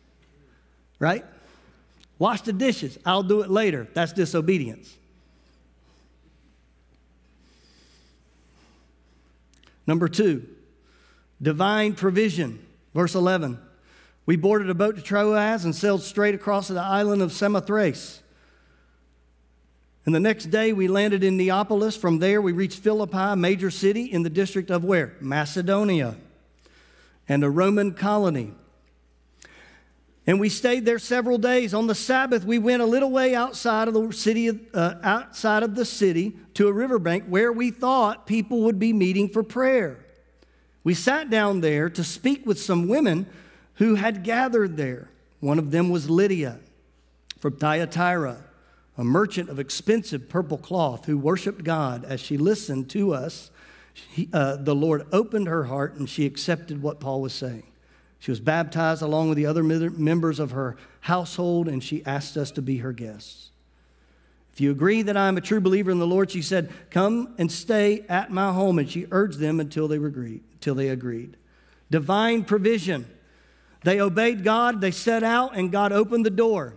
Right? 0.98 1.24
Wash 2.18 2.42
the 2.42 2.52
dishes. 2.52 2.98
I'll 3.04 3.22
do 3.22 3.42
it 3.42 3.50
later. 3.50 3.88
That's 3.94 4.12
disobedience. 4.12 4.96
Number 9.86 10.08
two, 10.08 10.46
divine 11.42 11.94
provision. 11.94 12.64
Verse 12.94 13.14
11. 13.14 13.58
We 14.26 14.36
boarded 14.36 14.70
a 14.70 14.74
boat 14.74 14.96
to 14.96 15.02
Troas 15.02 15.64
and 15.64 15.74
sailed 15.74 16.02
straight 16.02 16.34
across 16.34 16.68
to 16.68 16.74
the 16.74 16.80
island 16.80 17.20
of 17.20 17.32
Samothrace. 17.32 18.22
And 20.06 20.14
the 20.14 20.20
next 20.20 20.46
day 20.46 20.72
we 20.72 20.88
landed 20.88 21.24
in 21.24 21.36
Neapolis. 21.36 21.96
From 21.96 22.18
there 22.18 22.40
we 22.40 22.52
reached 22.52 22.78
Philippi, 22.80 23.16
a 23.16 23.36
major 23.36 23.70
city 23.70 24.04
in 24.04 24.22
the 24.22 24.30
district 24.30 24.70
of 24.70 24.84
where? 24.84 25.14
Macedonia, 25.20 26.16
and 27.28 27.42
a 27.42 27.50
Roman 27.50 27.92
colony. 27.92 28.52
And 30.26 30.40
we 30.40 30.48
stayed 30.48 30.86
there 30.86 30.98
several 30.98 31.36
days. 31.36 31.74
On 31.74 31.86
the 31.86 31.94
Sabbath, 31.94 32.44
we 32.44 32.58
went 32.58 32.80
a 32.80 32.86
little 32.86 33.10
way 33.10 33.34
outside 33.34 33.88
of 33.88 33.94
the 33.94 34.10
city, 34.12 34.58
uh, 34.72 34.94
outside 35.02 35.62
of 35.62 35.74
the 35.74 35.84
city, 35.84 36.34
to 36.54 36.68
a 36.68 36.72
riverbank 36.72 37.24
where 37.24 37.52
we 37.52 37.70
thought 37.70 38.26
people 38.26 38.62
would 38.62 38.78
be 38.78 38.92
meeting 38.92 39.28
for 39.28 39.42
prayer. 39.42 39.98
We 40.82 40.94
sat 40.94 41.28
down 41.28 41.60
there 41.60 41.90
to 41.90 42.04
speak 42.04 42.46
with 42.46 42.60
some 42.60 42.88
women 42.88 43.26
who 43.74 43.96
had 43.96 44.22
gathered 44.22 44.76
there. 44.76 45.10
One 45.40 45.58
of 45.58 45.70
them 45.70 45.90
was 45.90 46.08
Lydia 46.08 46.58
from 47.38 47.56
Thyatira, 47.56 48.38
a 48.96 49.04
merchant 49.04 49.50
of 49.50 49.58
expensive 49.58 50.30
purple 50.30 50.56
cloth 50.56 51.04
who 51.04 51.18
worshiped 51.18 51.64
God. 51.64 52.04
As 52.04 52.20
she 52.20 52.38
listened 52.38 52.88
to 52.90 53.12
us, 53.12 53.50
he, 53.92 54.28
uh, 54.32 54.56
the 54.56 54.74
Lord 54.74 55.06
opened 55.12 55.48
her 55.48 55.64
heart 55.64 55.96
and 55.96 56.08
she 56.08 56.24
accepted 56.24 56.82
what 56.82 57.00
Paul 57.00 57.20
was 57.20 57.34
saying. 57.34 57.64
She 58.24 58.30
was 58.30 58.40
baptized 58.40 59.02
along 59.02 59.28
with 59.28 59.36
the 59.36 59.44
other 59.44 59.62
members 59.62 60.40
of 60.40 60.52
her 60.52 60.78
household, 61.00 61.68
and 61.68 61.84
she 61.84 62.02
asked 62.06 62.38
us 62.38 62.50
to 62.52 62.62
be 62.62 62.78
her 62.78 62.94
guests. 62.94 63.50
If 64.54 64.62
you 64.62 64.70
agree 64.70 65.02
that 65.02 65.14
I 65.14 65.28
am 65.28 65.36
a 65.36 65.42
true 65.42 65.60
believer 65.60 65.90
in 65.90 65.98
the 65.98 66.06
Lord, 66.06 66.30
she 66.30 66.40
said, 66.40 66.72
Come 66.88 67.34
and 67.36 67.52
stay 67.52 68.06
at 68.08 68.30
my 68.30 68.50
home. 68.50 68.78
And 68.78 68.90
she 68.90 69.06
urged 69.10 69.40
them 69.40 69.60
until 69.60 69.88
they 69.88 69.96
agreed. 69.96 70.42
Until 70.54 70.74
they 70.74 70.88
agreed. 70.88 71.36
Divine 71.90 72.44
provision. 72.44 73.04
They 73.82 74.00
obeyed 74.00 74.42
God, 74.42 74.80
they 74.80 74.90
set 74.90 75.22
out, 75.22 75.54
and 75.54 75.70
God 75.70 75.92
opened 75.92 76.24
the 76.24 76.30
door. 76.30 76.72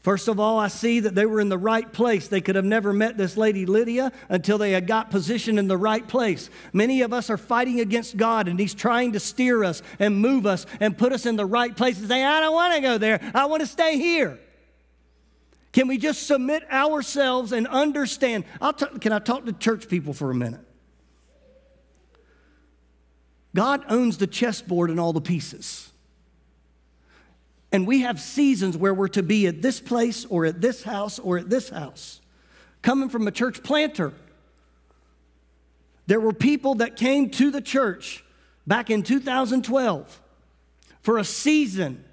First 0.00 0.28
of 0.28 0.38
all, 0.38 0.58
I 0.58 0.68
see 0.68 1.00
that 1.00 1.14
they 1.14 1.26
were 1.26 1.40
in 1.40 1.48
the 1.48 1.58
right 1.58 1.92
place. 1.92 2.28
They 2.28 2.40
could 2.40 2.54
have 2.54 2.64
never 2.64 2.92
met 2.92 3.16
this 3.16 3.36
lady 3.36 3.66
Lydia 3.66 4.12
until 4.28 4.56
they 4.56 4.70
had 4.70 4.86
got 4.86 5.10
positioned 5.10 5.58
in 5.58 5.66
the 5.66 5.76
right 5.76 6.06
place. 6.06 6.50
Many 6.72 7.02
of 7.02 7.12
us 7.12 7.30
are 7.30 7.36
fighting 7.36 7.80
against 7.80 8.16
God, 8.16 8.46
and 8.46 8.60
He's 8.60 8.74
trying 8.74 9.12
to 9.12 9.20
steer 9.20 9.64
us 9.64 9.82
and 9.98 10.16
move 10.16 10.46
us 10.46 10.66
and 10.78 10.96
put 10.96 11.12
us 11.12 11.26
in 11.26 11.34
the 11.34 11.44
right 11.44 11.76
place 11.76 11.98
and 11.98 12.08
say, 12.08 12.24
I 12.24 12.40
don't 12.40 12.54
want 12.54 12.74
to 12.76 12.80
go 12.80 12.96
there. 12.96 13.20
I 13.34 13.46
want 13.46 13.60
to 13.60 13.66
stay 13.66 13.98
here. 13.98 14.38
Can 15.72 15.88
we 15.88 15.98
just 15.98 16.26
submit 16.26 16.62
ourselves 16.72 17.52
and 17.52 17.66
understand? 17.66 18.44
T- 18.78 18.98
can 19.00 19.12
I 19.12 19.18
talk 19.18 19.46
to 19.46 19.52
church 19.52 19.88
people 19.88 20.12
for 20.12 20.30
a 20.30 20.34
minute? 20.34 20.60
God 23.54 23.84
owns 23.88 24.18
the 24.18 24.26
chessboard 24.26 24.90
and 24.90 25.00
all 25.00 25.12
the 25.12 25.20
pieces. 25.20 25.90
And 27.70 27.86
we 27.86 28.00
have 28.00 28.20
seasons 28.20 28.76
where 28.76 28.94
we're 28.94 29.08
to 29.08 29.22
be 29.22 29.46
at 29.46 29.60
this 29.60 29.80
place 29.80 30.24
or 30.26 30.46
at 30.46 30.60
this 30.60 30.82
house 30.82 31.18
or 31.18 31.38
at 31.38 31.50
this 31.50 31.68
house. 31.68 32.20
Coming 32.80 33.08
from 33.08 33.26
a 33.28 33.30
church 33.30 33.62
planter, 33.62 34.12
there 36.06 36.20
were 36.20 36.32
people 36.32 36.76
that 36.76 36.96
came 36.96 37.28
to 37.30 37.50
the 37.50 37.60
church 37.60 38.24
back 38.66 38.88
in 38.88 39.02
2012 39.02 40.20
for 41.02 41.18
a 41.18 41.24
season 41.24 42.04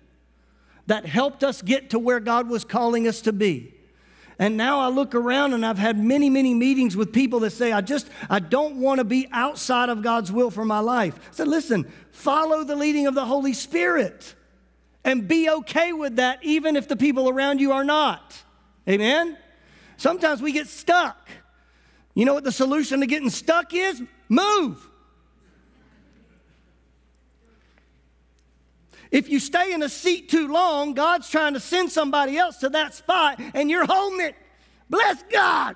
that 0.88 1.06
helped 1.06 1.44
us 1.44 1.62
get 1.62 1.92
to 1.92 2.00
where 2.00 2.20
God 2.20 2.50
was 2.50 2.66
calling 2.66 3.08
us 3.08 3.22
to 3.22 3.32
be. 3.32 3.74
And 4.38 4.58
now 4.58 4.82
I 4.82 4.90
look 4.90 5.16
around 5.16 5.54
and 5.54 5.66
I've 5.66 5.78
had 5.78 5.98
many, 5.98 6.30
many 6.30 6.54
meetings 6.54 6.98
with 6.98 7.14
people 7.14 7.40
that 7.42 7.52
say, 7.52 7.72
I 7.72 7.80
just, 7.80 8.10
I 8.30 8.40
don't 8.40 8.78
want 8.78 9.00
to 9.00 9.06
be 9.06 9.30
outside 9.32 9.88
of 9.88 10.02
God's 10.02 10.32
will 10.32 10.52
for 10.52 10.66
my 10.66 10.80
life. 10.80 11.16
I 11.16 11.36
said, 11.36 11.48
listen, 11.48 11.90
follow 12.12 12.66
the 12.66 12.76
leading 12.76 13.08
of 13.08 13.16
the 13.16 13.26
Holy 13.26 13.54
Spirit 13.54 14.36
and 15.06 15.28
be 15.28 15.50
okay 15.50 15.94
with 15.94 16.18
that, 16.18 16.40
even 16.44 16.76
if 16.76 16.88
the 16.88 16.98
people 16.98 17.30
around 17.30 17.62
you 17.62 17.72
are 17.72 17.84
not. 17.84 18.36
Amen? 18.90 19.38
Sometimes 19.98 20.42
we 20.42 20.52
get 20.52 20.68
stuck. 20.68 21.30
You 22.16 22.26
know 22.26 22.34
what 22.34 22.44
the 22.44 22.52
solution 22.52 23.00
to 23.02 23.06
getting 23.06 23.30
stuck 23.30 23.74
is? 23.74 24.02
Move. 24.28 24.86
If 29.12 29.30
you 29.30 29.40
stay 29.40 29.74
in 29.74 29.84
a 29.84 29.90
seat 29.90 30.30
too 30.30 30.48
long, 30.48 30.96
God's 30.96 31.30
trying 31.30 31.54
to 31.54 31.60
send 31.60 31.92
somebody 31.92 32.38
else 32.38 32.58
to 32.58 32.70
that 32.70 32.96
spot 32.96 33.40
and 33.54 33.70
you're 33.70 33.86
holding 33.86 34.22
it. 34.22 34.36
Bless 34.90 35.24
God. 35.32 35.76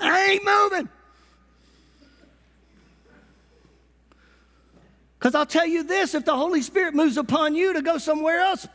I 0.00 0.30
ain't 0.30 0.44
moving. 0.44 0.88
Because 5.22 5.36
I'll 5.36 5.46
tell 5.46 5.66
you 5.66 5.84
this 5.84 6.16
if 6.16 6.24
the 6.24 6.34
Holy 6.36 6.62
Spirit 6.62 6.94
moves 6.94 7.16
upon 7.16 7.54
you 7.54 7.74
to 7.74 7.80
go 7.80 7.96
somewhere 7.96 8.40
else, 8.40 8.66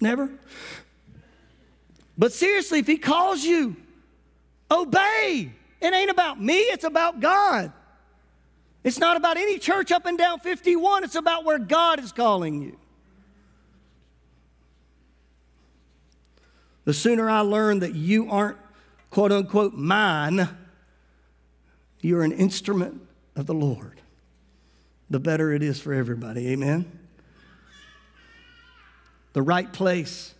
never. 0.00 0.28
But 2.18 2.32
seriously, 2.32 2.80
if 2.80 2.88
He 2.88 2.96
calls 2.96 3.44
you, 3.44 3.76
obey. 4.68 5.52
It 5.80 5.94
ain't 5.94 6.10
about 6.10 6.42
me, 6.42 6.58
it's 6.58 6.82
about 6.82 7.20
God. 7.20 7.72
It's 8.82 8.98
not 8.98 9.16
about 9.16 9.36
any 9.36 9.60
church 9.60 9.92
up 9.92 10.04
and 10.04 10.18
down 10.18 10.40
51, 10.40 11.04
it's 11.04 11.14
about 11.14 11.44
where 11.44 11.60
God 11.60 12.00
is 12.00 12.10
calling 12.10 12.60
you. 12.60 12.76
The 16.86 16.92
sooner 16.92 17.30
I 17.30 17.40
learn 17.42 17.78
that 17.80 17.94
you 17.94 18.28
aren't, 18.32 18.58
quote 19.10 19.30
unquote, 19.30 19.74
mine, 19.74 20.48
you're 22.00 22.24
an 22.24 22.32
instrument 22.32 23.00
of 23.36 23.46
the 23.46 23.54
Lord 23.54 23.95
the 25.10 25.20
better 25.20 25.52
it 25.52 25.62
is 25.62 25.80
for 25.80 25.92
everybody. 25.92 26.48
Amen? 26.48 26.90
The 29.32 29.42
right 29.42 29.72
place. 29.72 30.34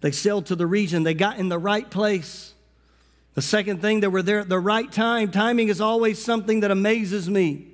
They 0.00 0.10
sailed 0.10 0.46
to 0.46 0.56
the 0.56 0.66
region, 0.66 1.02
they 1.02 1.14
got 1.14 1.38
in 1.38 1.48
the 1.48 1.58
right 1.58 1.88
place. 1.88 2.54
The 3.34 3.42
second 3.42 3.80
thing, 3.80 4.00
they 4.00 4.08
were 4.08 4.22
there 4.22 4.40
at 4.40 4.48
the 4.48 4.58
right 4.58 4.90
time. 4.90 5.30
Timing 5.30 5.68
is 5.68 5.80
always 5.80 6.22
something 6.22 6.60
that 6.60 6.72
amazes 6.72 7.30
me. 7.30 7.68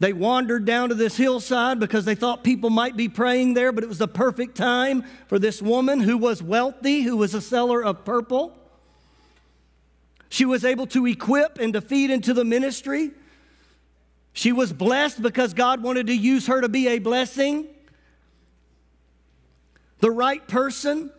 They 0.00 0.12
wandered 0.12 0.64
down 0.64 0.90
to 0.90 0.94
this 0.94 1.16
hillside 1.16 1.80
because 1.80 2.04
they 2.04 2.14
thought 2.14 2.44
people 2.44 2.70
might 2.70 2.96
be 2.96 3.08
praying 3.08 3.54
there, 3.54 3.72
but 3.72 3.82
it 3.82 3.88
was 3.88 3.98
the 3.98 4.08
perfect 4.08 4.56
time 4.56 5.04
for 5.26 5.38
this 5.38 5.60
woman 5.60 6.00
who 6.00 6.16
was 6.16 6.42
wealthy, 6.42 7.02
who 7.02 7.16
was 7.16 7.34
a 7.34 7.40
seller 7.40 7.82
of 7.82 8.04
purple. 8.04 8.56
She 10.28 10.44
was 10.44 10.64
able 10.64 10.86
to 10.88 11.06
equip 11.06 11.58
and 11.58 11.72
to 11.72 11.80
feed 11.80 12.10
into 12.10 12.32
the 12.32 12.44
ministry. 12.44 13.10
She 14.32 14.52
was 14.52 14.72
blessed 14.72 15.20
because 15.20 15.54
God 15.54 15.82
wanted 15.82 16.06
to 16.06 16.14
use 16.14 16.46
her 16.46 16.60
to 16.60 16.68
be 16.68 16.88
a 16.88 16.98
blessing. 16.98 17.66
The 20.00 20.10
right 20.10 20.46
person, 20.46 21.10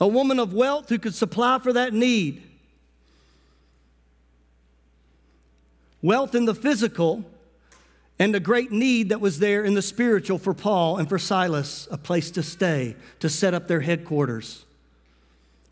a 0.00 0.06
woman 0.06 0.38
of 0.38 0.54
wealth 0.54 0.88
who 0.88 0.98
could 0.98 1.14
supply 1.14 1.58
for 1.58 1.72
that 1.72 1.92
need. 1.92 2.42
Wealth 6.00 6.34
in 6.34 6.44
the 6.44 6.54
physical, 6.54 7.24
and 8.18 8.34
a 8.36 8.40
great 8.40 8.70
need 8.70 9.08
that 9.08 9.20
was 9.20 9.38
there 9.38 9.64
in 9.64 9.74
the 9.74 9.82
spiritual 9.82 10.38
for 10.38 10.54
Paul 10.54 10.98
and 10.98 11.08
for 11.08 11.18
Silas, 11.18 11.88
a 11.90 11.98
place 11.98 12.30
to 12.32 12.42
stay, 12.42 12.94
to 13.18 13.28
set 13.28 13.52
up 13.52 13.66
their 13.66 13.80
headquarters. 13.80 14.64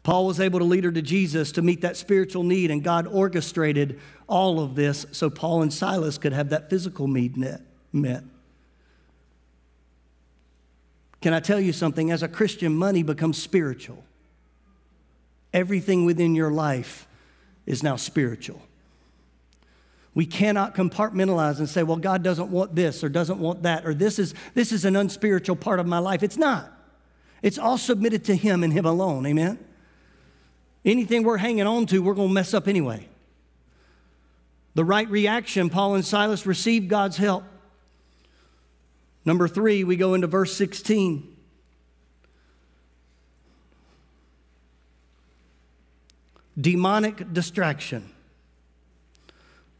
Paul 0.02 0.26
was 0.26 0.40
able 0.40 0.58
to 0.58 0.64
lead 0.64 0.84
her 0.84 0.92
to 0.92 1.02
Jesus 1.02 1.52
to 1.52 1.62
meet 1.62 1.82
that 1.82 1.96
spiritual 1.96 2.42
need, 2.42 2.70
and 2.70 2.82
God 2.82 3.06
orchestrated 3.06 4.00
all 4.28 4.60
of 4.60 4.74
this 4.74 5.06
so 5.10 5.30
Paul 5.30 5.62
and 5.62 5.72
Silas 5.72 6.18
could 6.18 6.32
have 6.32 6.50
that 6.50 6.70
physical 6.70 7.08
need 7.08 7.36
met. 7.36 8.22
Can 11.20 11.34
I 11.34 11.40
tell 11.40 11.58
you 11.58 11.72
something? 11.72 12.10
As 12.10 12.22
a 12.22 12.28
Christian, 12.28 12.74
money 12.76 13.02
becomes 13.02 13.42
spiritual. 13.42 14.04
Everything 15.52 16.04
within 16.04 16.34
your 16.34 16.50
life 16.50 17.08
is 17.66 17.82
now 17.82 17.96
spiritual. 17.96 18.62
We 20.14 20.26
cannot 20.26 20.74
compartmentalize 20.74 21.58
and 21.58 21.68
say, 21.68 21.82
well, 21.82 21.96
God 21.96 22.22
doesn't 22.22 22.50
want 22.50 22.74
this 22.74 23.02
or 23.02 23.08
doesn't 23.08 23.38
want 23.38 23.62
that, 23.62 23.86
or 23.86 23.94
this 23.94 24.18
is, 24.18 24.34
this 24.54 24.72
is 24.72 24.84
an 24.84 24.96
unspiritual 24.96 25.56
part 25.56 25.80
of 25.80 25.86
my 25.86 25.98
life. 25.98 26.22
It's 26.22 26.36
not. 26.36 26.72
It's 27.40 27.58
all 27.58 27.78
submitted 27.78 28.24
to 28.24 28.34
Him 28.34 28.62
and 28.62 28.72
Him 28.72 28.84
alone. 28.84 29.26
Amen? 29.26 29.58
Anything 30.84 31.22
we're 31.22 31.36
hanging 31.36 31.66
on 31.66 31.86
to, 31.86 32.02
we're 32.02 32.14
going 32.14 32.28
to 32.28 32.34
mess 32.34 32.52
up 32.52 32.68
anyway. 32.68 33.08
The 34.78 34.84
right 34.84 35.10
reaction, 35.10 35.70
Paul 35.70 35.96
and 35.96 36.04
Silas 36.04 36.46
received 36.46 36.88
God's 36.88 37.16
help. 37.16 37.42
Number 39.24 39.48
three, 39.48 39.82
we 39.82 39.96
go 39.96 40.14
into 40.14 40.28
verse 40.28 40.56
16. 40.56 41.36
Demonic 46.60 47.32
distraction. 47.32 48.08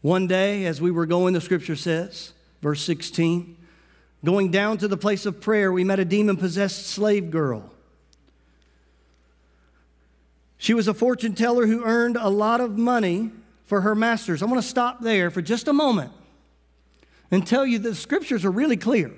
One 0.02 0.26
day, 0.26 0.66
as 0.66 0.80
we 0.80 0.90
were 0.90 1.06
going, 1.06 1.32
the 1.32 1.40
scripture 1.40 1.76
says, 1.76 2.32
verse 2.60 2.82
16, 2.82 3.56
going 4.24 4.50
down 4.50 4.78
to 4.78 4.88
the 4.88 4.96
place 4.96 5.26
of 5.26 5.40
prayer, 5.40 5.70
we 5.70 5.84
met 5.84 6.00
a 6.00 6.04
demon 6.04 6.36
possessed 6.36 6.88
slave 6.88 7.30
girl. 7.30 7.70
She 10.56 10.74
was 10.74 10.88
a 10.88 10.92
fortune 10.92 11.36
teller 11.36 11.68
who 11.68 11.84
earned 11.84 12.16
a 12.16 12.28
lot 12.28 12.60
of 12.60 12.76
money 12.76 13.30
for 13.68 13.82
her 13.82 13.94
masters. 13.94 14.42
I 14.42 14.46
want 14.46 14.62
to 14.62 14.66
stop 14.66 15.02
there 15.02 15.30
for 15.30 15.42
just 15.42 15.68
a 15.68 15.74
moment 15.74 16.10
and 17.30 17.46
tell 17.46 17.66
you 17.66 17.78
that 17.78 17.90
the 17.90 17.94
scriptures 17.94 18.44
are 18.44 18.50
really 18.50 18.78
clear 18.78 19.12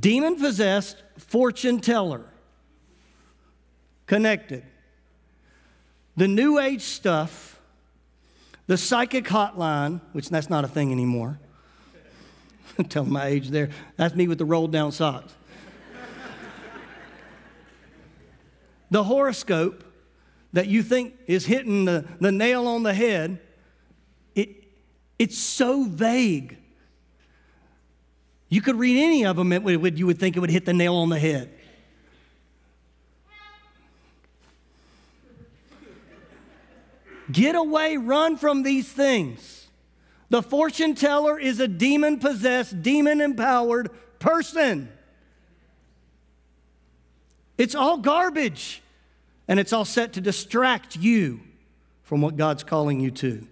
demon 0.00 0.36
possessed 0.36 1.02
fortune 1.18 1.80
teller 1.80 2.24
connected. 4.06 4.64
The 6.16 6.26
New 6.26 6.58
Age 6.58 6.82
stuff, 6.82 7.60
the 8.66 8.76
psychic 8.76 9.26
hotline, 9.26 10.00
which 10.12 10.30
that's 10.30 10.50
not 10.50 10.64
a 10.64 10.68
thing 10.68 10.90
anymore. 10.90 11.38
Tell 12.88 13.04
my 13.04 13.26
age 13.26 13.48
there. 13.48 13.70
That's 13.96 14.14
me 14.14 14.26
with 14.26 14.38
the 14.38 14.44
rolled 14.44 14.72
down 14.72 14.92
socks. 14.92 15.32
the 18.90 19.04
horoscope 19.04 19.84
that 20.52 20.66
you 20.66 20.82
think 20.82 21.14
is 21.26 21.46
hitting 21.46 21.84
the, 21.84 22.06
the 22.20 22.32
nail 22.32 22.66
on 22.66 22.82
the 22.82 22.94
head, 22.94 23.40
it, 24.34 24.64
it's 25.18 25.38
so 25.38 25.84
vague. 25.84 26.56
You 28.48 28.62
could 28.62 28.76
read 28.76 29.02
any 29.02 29.26
of 29.26 29.36
them, 29.36 29.52
it 29.52 29.62
would, 29.62 29.98
you 29.98 30.06
would 30.06 30.18
think 30.18 30.36
it 30.36 30.40
would 30.40 30.50
hit 30.50 30.64
the 30.64 30.72
nail 30.72 30.94
on 30.96 31.10
the 31.10 31.18
head. 31.18 31.50
Get 37.30 37.54
away, 37.54 37.98
run 37.98 38.38
from 38.38 38.62
these 38.62 38.90
things. 38.90 39.66
The 40.30 40.42
fortune 40.42 40.94
teller 40.94 41.38
is 41.38 41.60
a 41.60 41.68
demon 41.68 42.18
possessed, 42.18 42.82
demon 42.82 43.20
empowered 43.20 43.90
person. 44.18 44.90
It's 47.56 47.74
all 47.74 47.98
garbage, 47.98 48.82
and 49.48 49.58
it's 49.58 49.72
all 49.72 49.84
set 49.84 50.12
to 50.12 50.20
distract 50.20 50.96
you 50.96 51.40
from 52.02 52.20
what 52.20 52.36
God's 52.36 52.62
calling 52.62 53.00
you 53.00 53.10
to. 53.10 53.46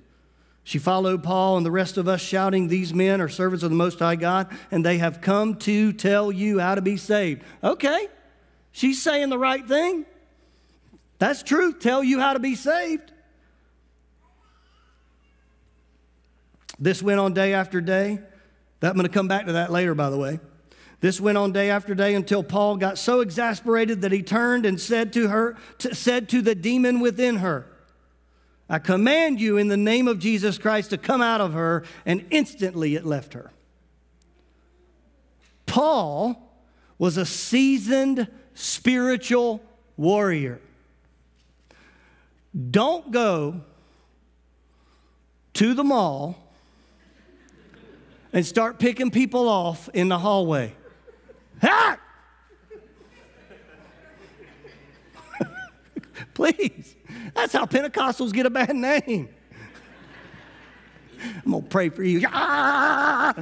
She 0.63 0.79
followed 0.79 1.23
Paul 1.23 1.57
and 1.57 1.65
the 1.65 1.71
rest 1.71 1.97
of 1.97 2.09
us, 2.09 2.21
shouting, 2.21 2.69
These 2.69 2.93
men 2.93 3.21
are 3.21 3.29
servants 3.29 3.63
of 3.63 3.71
the 3.71 3.77
Most 3.77 3.99
High 3.99 4.17
God, 4.17 4.49
and 4.71 4.85
they 4.85 4.99
have 4.99 5.21
come 5.21 5.57
to 5.59 5.93
tell 5.93 6.33
you 6.33 6.59
how 6.59 6.75
to 6.75 6.83
be 6.83 6.97
saved. 6.97 7.43
Okay, 7.63 8.09
she's 8.73 9.01
saying 9.01 9.29
the 9.31 9.39
right 9.39 9.67
thing. 9.67 10.05
That's 11.19 11.43
true. 11.43 11.73
Tell 11.73 12.03
you 12.05 12.21
how 12.21 12.33
to 12.33 12.41
be 12.41 12.57
saved. 12.57 13.13
This 16.79 17.03
went 17.03 17.21
on 17.21 17.33
day 17.33 17.55
after 17.55 17.81
day. 17.81 18.19
That, 18.81 18.91
I'm 18.91 18.97
going 18.97 19.07
to 19.07 19.13
come 19.13 19.29
back 19.29 19.47
to 19.47 19.53
that 19.55 19.73
later, 19.73 19.95
by 19.95 20.11
the 20.11 20.19
way. 20.19 20.41
This 21.01 21.21
went 21.21 21.37
on 21.37 21.53
day 21.53 21.71
after 21.71 21.95
day 21.95 22.15
until 22.15 22.43
Paul 22.43 22.77
got 22.77 22.99
so 22.99 23.21
exasperated 23.21 24.01
that 24.03 24.13
he 24.13 24.23
turned 24.23 24.65
and 24.65 24.81
said 24.81 25.13
to 25.13 25.29
her, 25.29 25.57
to, 25.79 25.95
said 25.95 26.29
to 26.31 26.41
the 26.41 26.55
demon 26.55 27.01
within 27.01 27.37
her, 27.37 27.67
I 28.69 28.79
command 28.79 29.41
you 29.41 29.59
in 29.59 29.69
the 29.69 29.77
name 29.77 30.09
of 30.09 30.19
Jesus 30.19 30.59
Christ 30.59 30.91
to 30.91 30.99
come 30.99 31.23
out 31.23 31.41
of 31.41 31.53
her, 31.53 31.85
and 32.05 32.25
instantly 32.31 32.97
it 32.97 33.05
left 33.05 33.35
her. 33.35 33.53
Paul 35.67 36.59
was 36.99 37.17
a 37.17 37.27
seasoned 37.27 38.27
spiritual 38.55 39.63
warrior. 39.97 40.61
Don't 42.71 43.11
go 43.13 43.61
to 45.55 45.75
the 45.75 45.85
mall 45.85 46.39
and 48.33 48.45
start 48.45 48.79
picking 48.79 49.11
people 49.11 49.49
off 49.49 49.89
in 49.93 50.09
the 50.09 50.19
hallway. 50.19 50.73
Ha! 51.63 51.99
Please. 56.35 56.97
That's 57.35 57.53
how 57.53 57.67
Pentecostals 57.67 58.33
get 58.33 58.47
a 58.47 58.51
bad 58.51 58.75
name. 58.75 59.29
I'm 61.45 61.51
going 61.51 61.63
to 61.63 61.69
pray 61.69 61.89
for 61.89 62.03
you. 62.03 62.27
Ah! 62.31 63.35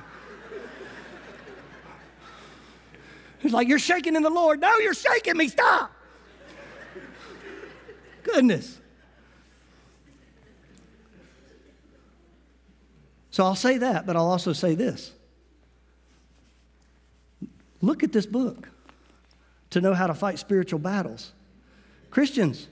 He's 3.40 3.52
like, 3.52 3.68
You're 3.68 3.78
shaking 3.78 4.16
in 4.16 4.22
the 4.22 4.30
Lord. 4.30 4.60
No, 4.60 4.78
you're 4.78 4.94
shaking 4.94 5.36
me. 5.36 5.48
Stop. 5.48 5.92
Goodness. 8.22 8.80
So 13.30 13.44
I'll 13.44 13.56
say 13.56 13.78
that, 13.78 14.06
but 14.06 14.14
I'll 14.16 14.28
also 14.28 14.52
say 14.52 14.74
this. 14.74 15.12
Look 17.84 18.02
at 18.02 18.12
this 18.12 18.26
book 18.26 18.70
to 19.70 19.80
know 19.80 19.92
how 19.92 20.06
to 20.06 20.14
fight 20.14 20.38
spiritual 20.38 20.78
battles. 20.78 21.32
Christians, 22.10 22.68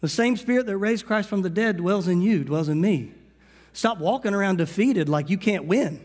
the 0.00 0.08
same 0.08 0.36
spirit 0.36 0.66
that 0.66 0.76
raised 0.78 1.06
Christ 1.06 1.28
from 1.28 1.42
the 1.42 1.50
dead 1.50 1.76
dwells 1.76 2.08
in 2.08 2.22
you, 2.22 2.44
dwells 2.44 2.68
in 2.68 2.80
me. 2.80 3.12
Stop 3.72 3.98
walking 3.98 4.32
around 4.32 4.56
defeated 4.56 5.08
like 5.08 5.28
you 5.28 5.36
can't 5.36 5.66
win. 5.66 6.04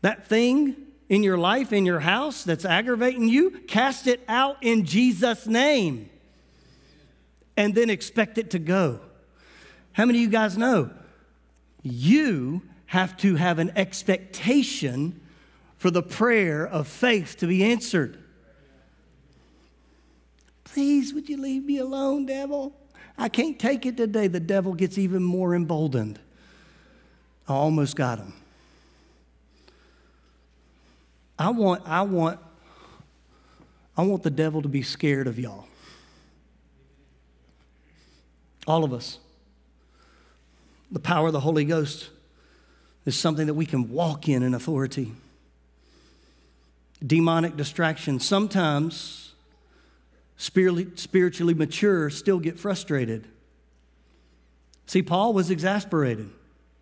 That 0.00 0.26
thing 0.26 0.76
in 1.08 1.22
your 1.22 1.38
life, 1.38 1.72
in 1.72 1.86
your 1.86 2.00
house 2.00 2.42
that's 2.42 2.64
aggravating 2.64 3.28
you, 3.28 3.50
cast 3.68 4.06
it 4.06 4.20
out 4.26 4.56
in 4.62 4.84
Jesus' 4.84 5.46
name 5.46 6.10
and 7.56 7.74
then 7.74 7.90
expect 7.90 8.38
it 8.38 8.50
to 8.50 8.58
go. 8.58 9.00
How 9.92 10.04
many 10.04 10.18
of 10.18 10.22
you 10.22 10.30
guys 10.30 10.58
know? 10.58 10.90
You 11.82 12.62
have 12.86 13.16
to 13.18 13.36
have 13.36 13.60
an 13.60 13.72
expectation 13.76 15.20
for 15.84 15.90
the 15.90 16.02
prayer 16.02 16.66
of 16.66 16.88
faith 16.88 17.36
to 17.36 17.46
be 17.46 17.62
answered. 17.62 18.16
Please, 20.64 21.12
would 21.12 21.28
you 21.28 21.36
leave 21.36 21.62
me 21.62 21.76
alone, 21.76 22.24
devil? 22.24 22.74
I 23.18 23.28
can't 23.28 23.58
take 23.58 23.84
it 23.84 23.98
today. 23.98 24.26
The 24.26 24.40
devil 24.40 24.72
gets 24.72 24.96
even 24.96 25.22
more 25.22 25.54
emboldened. 25.54 26.18
I 27.46 27.52
almost 27.52 27.96
got 27.96 28.18
him. 28.18 28.32
I 31.38 31.50
want, 31.50 31.82
I 31.84 32.00
want, 32.00 32.40
I 33.94 34.04
want 34.04 34.22
the 34.22 34.30
devil 34.30 34.62
to 34.62 34.68
be 34.70 34.80
scared 34.80 35.26
of 35.26 35.38
y'all. 35.38 35.66
All 38.66 38.84
of 38.84 38.94
us. 38.94 39.18
The 40.90 41.00
power 41.00 41.26
of 41.26 41.34
the 41.34 41.40
Holy 41.40 41.66
Ghost 41.66 42.08
is 43.04 43.14
something 43.16 43.46
that 43.48 43.52
we 43.52 43.66
can 43.66 43.90
walk 43.90 44.30
in 44.30 44.42
in 44.42 44.54
authority. 44.54 45.12
Demonic 47.04 47.56
distraction. 47.56 48.20
Sometimes 48.20 49.32
spiritually 50.36 51.54
mature 51.54 52.10
still 52.10 52.38
get 52.38 52.58
frustrated. 52.58 53.28
See, 54.86 55.02
Paul 55.02 55.32
was 55.32 55.50
exasperated. 55.50 56.30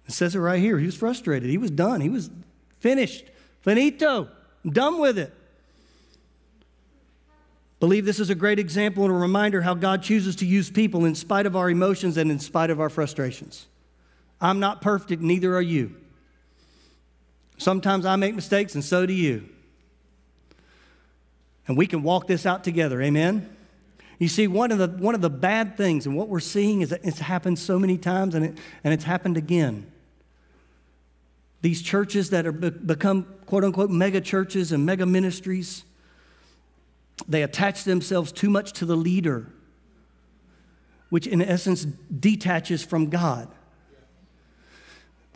It 0.07 0.13
says 0.13 0.35
it 0.35 0.41
right 0.41 0.61
here. 0.61 0.79
He 0.79 0.87
was 0.87 0.97
frustrated. 0.97 1.49
He 1.49 1.59
was 1.59 1.71
done. 1.71 2.01
He 2.01 2.09
was 2.09 2.31
finished. 2.81 3.25
Finito. 3.61 4.29
I'm 4.65 4.71
done 4.71 4.99
with 4.99 5.19
it. 5.19 5.33
Believe 7.79 8.05
this 8.05 8.21
is 8.21 8.31
a 8.31 8.35
great 8.35 8.59
example 8.59 9.05
and 9.05 9.13
a 9.13 9.17
reminder 9.17 9.61
how 9.61 9.75
God 9.75 10.03
chooses 10.03 10.37
to 10.37 10.47
use 10.47 10.71
people 10.71 11.05
in 11.05 11.15
spite 11.15 11.47
of 11.47 11.57
our 11.57 11.69
emotions 11.69 12.17
and 12.17 12.31
in 12.31 12.39
spite 12.39 12.71
of 12.71 12.81
our 12.81 12.89
frustrations. 12.89 13.67
I'm 14.41 14.61
not 14.61 14.83
perfect, 14.83 15.21
neither 15.21 15.57
are 15.57 15.63
you. 15.63 15.97
Sometimes 17.59 18.07
I 18.07 18.17
make 18.17 18.35
mistakes, 18.35 18.75
and 18.75 18.85
so 18.85 19.05
do 19.07 19.13
you. 19.13 19.49
And 21.69 21.77
we 21.77 21.87
can 21.87 22.03
walk 22.03 22.27
this 22.27 22.45
out 22.45 22.65
together. 22.65 23.01
Amen? 23.01 23.49
You 24.19 24.29
see, 24.29 24.47
one 24.47 24.71
of 24.71 24.79
the, 24.79 24.89
one 24.89 25.15
of 25.15 25.21
the 25.21 25.31
bad 25.31 25.77
things, 25.77 26.07
and 26.07 26.17
what 26.17 26.29
we're 26.29 26.41
seeing 26.41 26.81
is 26.81 26.91
that 26.91 27.01
it's 27.05 27.19
happened 27.19 27.59
so 27.59 27.79
many 27.79 27.99
times 27.99 28.35
and, 28.35 28.45
it, 28.45 28.59
and 28.85 28.95
it's 28.95 29.05
happened 29.05 29.37
again. 29.37 29.91
These 31.61 31.83
churches 31.83 32.31
that 32.31 32.47
are 32.47 32.53
be- 32.53 32.71
become 32.71 33.27
quote 33.47 33.65
unquote 33.65 33.91
mega 33.91 34.21
churches 34.21 34.73
and 34.73 34.87
mega 34.87 35.07
ministries, 35.07 35.85
they 37.27 37.43
attach 37.43 37.85
themselves 37.85 38.33
too 38.33 38.51
much 38.51 38.73
to 38.75 38.87
the 38.87 38.97
leader, 38.97 39.47
which 41.11 41.27
in 41.27 41.43
essence 41.43 41.85
detaches 41.85 42.85
from 42.85 43.11
God. 43.11 43.49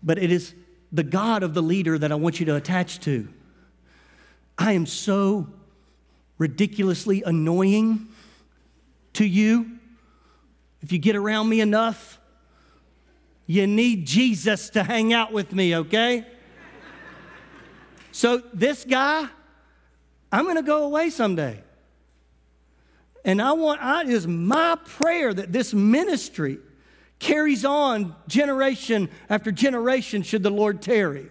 But 0.03 0.19
it 0.19 0.31
is 0.31 0.55
the 0.93 1.03
God 1.03 1.43
of 1.43 1.55
the 1.55 1.63
leader 1.63 1.99
that 1.99 2.13
I 2.13 2.15
want 2.15 2.41
you 2.41 2.47
to 2.47 2.57
attach 2.57 3.01
to. 3.01 3.29
I 4.59 4.73
am 4.73 4.87
so 4.87 5.49
ridiculously 6.39 7.23
annoying 7.25 8.09
to 9.15 9.25
you. 9.25 9.79
If 10.83 10.93
you 10.93 10.99
get 10.99 11.17
around 11.17 11.49
me 11.49 11.61
enough, 11.61 12.19
you 13.47 13.67
need 13.67 14.07
Jesus 14.07 14.71
to 14.71 14.83
hang 14.83 15.13
out 15.13 15.33
with 15.33 15.53
me, 15.53 15.77
okay? 15.77 16.27
So, 18.13 18.43
this 18.53 18.85
guy, 18.85 19.27
I'm 20.33 20.47
gonna 20.47 20.63
go 20.63 20.85
away 20.85 21.11
someday. 21.11 21.63
And 23.25 23.43
I 23.43 23.53
want, 23.53 23.83
I, 23.83 24.03
it 24.03 24.11
is 24.11 24.27
my 24.27 24.77
prayer 24.85 25.35
that 25.35 25.53
this 25.53 25.75
ministry 25.75 26.59
carries 27.19 27.65
on 27.65 28.15
generation 28.29 29.11
after 29.29 29.51
generation 29.51 30.23
should 30.23 30.43
the 30.43 30.51
Lord 30.51 30.81
tarry. 30.81 31.31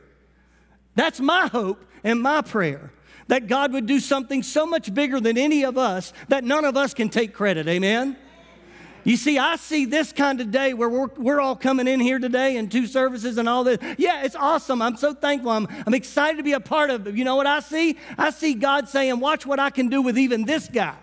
That's 0.96 1.20
my 1.20 1.48
hope 1.48 1.86
and 2.04 2.22
my 2.22 2.42
prayer 2.42 2.92
that 3.28 3.48
God 3.48 3.74
would 3.74 3.86
do 3.86 4.00
something 4.00 4.44
so 4.44 4.66
much 4.66 4.94
bigger 4.94 5.20
than 5.20 5.38
any 5.38 5.64
of 5.64 5.78
us 5.78 6.14
that 6.28 6.44
none 6.44 6.66
of 6.66 6.78
us 6.78 6.94
can 6.94 7.10
take 7.10 7.34
credit. 7.34 7.68
Amen? 7.68 8.16
You 9.06 9.18
see, 9.18 9.38
I 9.38 9.56
see 9.58 9.86
this 9.86 10.12
kind 10.12 10.42
of 10.42 10.50
day 10.50 10.74
where 10.74 10.90
we're, 10.90 11.10
we're 11.16 11.40
all 11.40 11.56
coming 11.56 11.88
in 11.88 12.00
here 12.00 12.18
today 12.18 12.58
and 12.58 12.72
two 12.72 12.88
services 12.88 13.38
and 13.38 13.48
all 13.48 13.64
this. 13.64 13.78
Yeah, 14.00 14.24
it's 14.24 14.36
awesome. 14.36 14.82
I'm 14.82 14.98
so 14.98 15.14
thankful. 15.14 15.52
I'm, 15.52 15.68
I'm 15.86 15.94
excited 15.94 16.38
to 16.38 16.44
be 16.44 16.54
a 16.54 16.60
part 16.60 16.90
of 16.90 17.08
it. 17.08 17.16
You 17.16 17.24
know 17.24 17.36
what 17.36 17.46
I 17.46 17.60
see? 17.60 17.98
I 18.18 18.32
see 18.32 18.56
God 18.56 18.90
saying, 18.90 19.20
Watch 19.20 19.46
what 19.46 19.60
I 19.60 19.70
can 19.70 19.90
do 19.90 20.02
with 20.02 20.18
even 20.18 20.44
this 20.44 20.68
guy. 20.68 20.96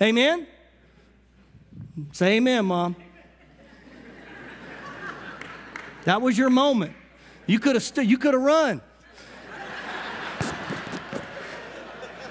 Amen? 0.00 0.46
Say 2.12 2.36
amen, 2.36 2.66
Mom. 2.66 2.96
That 6.04 6.22
was 6.22 6.38
your 6.38 6.50
moment. 6.50 6.94
You 7.46 7.58
could 7.58 7.74
have 7.74 7.82
st- 7.82 8.08
you 8.08 8.18
could 8.18 8.34
have 8.34 8.42
run. 8.42 8.82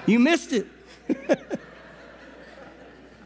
You 0.06 0.18
missed 0.18 0.52
it. 0.52 0.66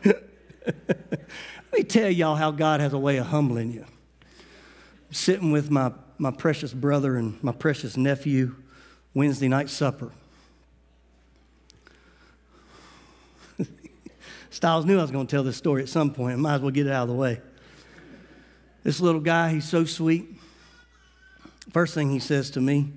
Let 0.04 1.72
me 1.72 1.82
tell 1.84 2.10
y'all 2.10 2.36
how 2.36 2.50
God 2.50 2.80
has 2.80 2.92
a 2.92 2.98
way 2.98 3.16
of 3.16 3.26
humbling 3.26 3.72
you. 3.72 3.84
I'm 3.84 5.14
sitting 5.14 5.50
with 5.50 5.70
my, 5.70 5.92
my 6.18 6.30
precious 6.30 6.72
brother 6.72 7.16
and 7.16 7.42
my 7.42 7.52
precious 7.52 7.96
nephew, 7.96 8.54
Wednesday 9.12 9.48
night 9.48 9.70
supper. 9.70 10.12
Styles 14.50 14.84
knew 14.84 14.98
I 14.98 15.02
was 15.02 15.10
going 15.10 15.26
to 15.26 15.30
tell 15.30 15.42
this 15.42 15.56
story 15.56 15.82
at 15.82 15.88
some 15.88 16.12
point. 16.12 16.38
Might 16.38 16.54
as 16.56 16.60
well 16.60 16.70
get 16.70 16.86
it 16.86 16.92
out 16.92 17.02
of 17.02 17.08
the 17.08 17.14
way. 17.14 17.40
This 18.84 19.00
little 19.00 19.20
guy, 19.20 19.54
he's 19.54 19.68
so 19.68 19.84
sweet. 19.84 20.26
First 21.72 21.94
thing 21.94 22.10
he 22.10 22.20
says 22.20 22.50
to 22.52 22.60
me, 22.60 22.92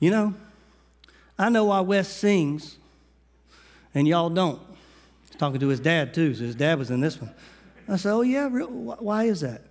You 0.00 0.10
know, 0.10 0.34
I 1.38 1.50
know 1.50 1.66
why 1.66 1.80
Wes 1.80 2.08
sings 2.08 2.77
and 3.98 4.06
y'all 4.06 4.30
don't. 4.30 4.62
He's 5.26 5.36
talking 5.36 5.58
to 5.58 5.66
his 5.66 5.80
dad 5.80 6.14
too, 6.14 6.32
so 6.32 6.44
his 6.44 6.54
dad 6.54 6.78
was 6.78 6.92
in 6.92 7.00
this 7.00 7.20
one. 7.20 7.34
I 7.88 7.96
said, 7.96 8.12
Oh, 8.12 8.20
yeah, 8.20 8.48
real, 8.48 8.68
why 8.68 9.24
is 9.24 9.40
that? 9.40 9.62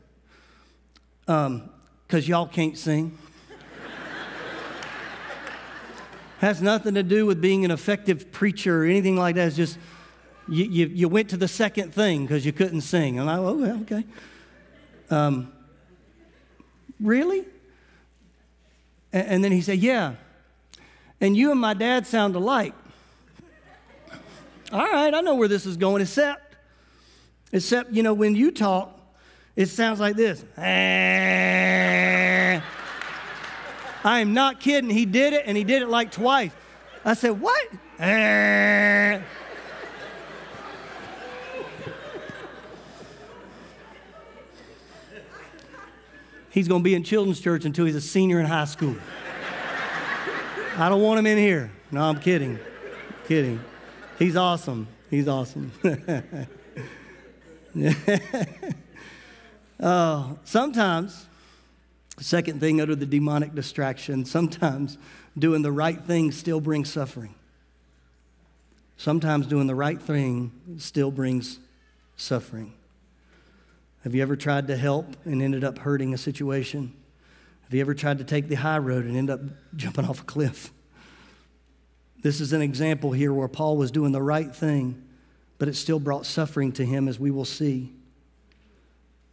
Because 1.22 1.48
um, 1.48 1.70
y'all 2.10 2.46
can't 2.46 2.78
sing. 2.78 3.18
Has 6.40 6.62
nothing 6.62 6.96
to 6.96 7.04
do 7.04 7.26
with 7.26 7.40
being 7.40 7.64
an 7.64 7.72
effective 7.72 8.34
preacher 8.34 8.84
or 8.84 8.86
anything 8.86 9.16
like 9.16 9.36
that. 9.36 9.48
It's 9.48 9.56
just 9.56 9.78
you, 10.50 10.66
you, 10.66 10.88
you 10.88 11.08
went 11.08 11.30
to 11.30 11.38
the 11.38 11.48
second 11.48 11.94
thing 11.94 12.26
because 12.26 12.46
you 12.46 12.52
couldn't 12.52 12.82
sing. 12.82 13.20
And 13.20 13.30
I, 13.30 13.38
oh, 13.38 13.54
well, 13.54 13.82
okay. 13.84 14.04
Um, 15.10 15.54
really? 17.00 17.46
And, 19.14 19.28
and 19.28 19.44
then 19.46 19.54
he 19.54 19.62
said, 19.62 19.80
Yeah. 19.80 20.16
And 21.22 21.38
you 21.38 21.50
and 21.50 21.62
my 21.62 21.74
dad 21.74 22.06
sound 22.06 22.36
alike. 22.36 22.74
All 24.72 24.80
right, 24.80 25.14
I 25.14 25.22
know 25.22 25.36
where 25.36 25.48
this 25.48 25.66
is 25.66 25.78
going, 25.78 26.02
except, 26.02 26.56
except, 27.52 27.94
you 27.94 28.04
know, 28.04 28.14
when 28.14 28.36
you 28.36 28.52
talk, 28.52 28.94
it 29.56 29.68
sounds 29.68 30.00
like 30.00 30.16
this. 30.16 30.44
I 30.58 32.62
am 34.04 34.34
not 34.34 34.60
kidding. 34.60 34.90
He 34.90 35.06
did 35.06 35.34
it, 35.34 35.44
and 35.46 35.58
he 35.58 35.64
did 35.64 35.82
it 35.82 35.88
like 35.88 36.12
twice. 36.12 36.52
I 37.06 37.14
said, 37.14 37.40
What? 37.40 37.68
He's 46.52 46.68
going 46.68 46.82
to 46.82 46.84
be 46.84 46.96
in 46.96 47.04
children's 47.04 47.40
church 47.40 47.66
until 47.66 47.86
he's 47.86 47.96
a 47.96 48.02
senior 48.02 48.40
in 48.40 48.48
high 48.48 48.66
school. 48.66 48.96
I 50.76 50.90
don't 50.90 51.04
want 51.04 51.20
him 51.20 51.28
in 51.28 51.38
here. 51.38 51.72
No, 51.92 52.02
I'm 52.02 52.20
kidding. 52.20 52.58
Kidding. 53.28 53.64
He's 54.18 54.36
awesome. 54.36 54.88
He's 55.12 55.28
awesome. 55.28 55.72
oh, 59.80 60.40
sometimes, 60.44 61.28
second 62.20 62.60
thing 62.60 62.82
under 62.82 62.96
the 62.96 63.06
demonic 63.06 63.54
distraction, 63.54 64.26
sometimes 64.26 64.98
doing 65.38 65.62
the 65.62 65.72
right 65.72 66.02
thing 66.02 66.32
still 66.32 66.60
brings 66.60 66.92
suffering. 66.92 67.36
Sometimes 68.98 69.46
doing 69.46 69.68
the 69.68 69.76
right 69.76 70.02
thing 70.02 70.52
still 70.80 71.12
brings 71.12 71.60
suffering. 72.16 72.74
Have 74.04 74.16
you 74.16 74.24
ever 74.24 74.36
tried 74.36 74.68
to 74.68 74.78
help 74.78 75.16
and 75.26 75.44
ended 75.44 75.64
up 75.64 75.78
hurting 75.78 76.16
a 76.16 76.18
situation? 76.18 76.92
Have 77.66 77.74
you 77.74 77.82
ever 77.82 77.94
tried 77.94 78.18
to 78.18 78.24
take 78.24 78.48
the 78.48 78.56
high 78.56 78.80
road 78.80 79.06
and 79.06 79.16
end 79.16 79.30
up 79.30 79.42
jumping 79.76 80.06
off 80.06 80.22
a 80.22 80.24
cliff? 80.24 80.72
This 82.22 82.42
is 82.42 82.54
an 82.54 82.62
example 82.62 83.12
here 83.12 83.34
where 83.34 83.48
Paul 83.48 83.78
was 83.78 83.92
doing 83.92 84.12
the 84.12 84.22
right 84.22 84.54
thing, 84.54 85.04
but 85.58 85.68
it 85.68 85.76
still 85.76 86.00
brought 86.00 86.26
suffering 86.26 86.72
to 86.74 86.86
him, 86.86 87.08
as 87.08 87.20
we 87.20 87.32
will 87.32 87.46
see. 87.46 87.94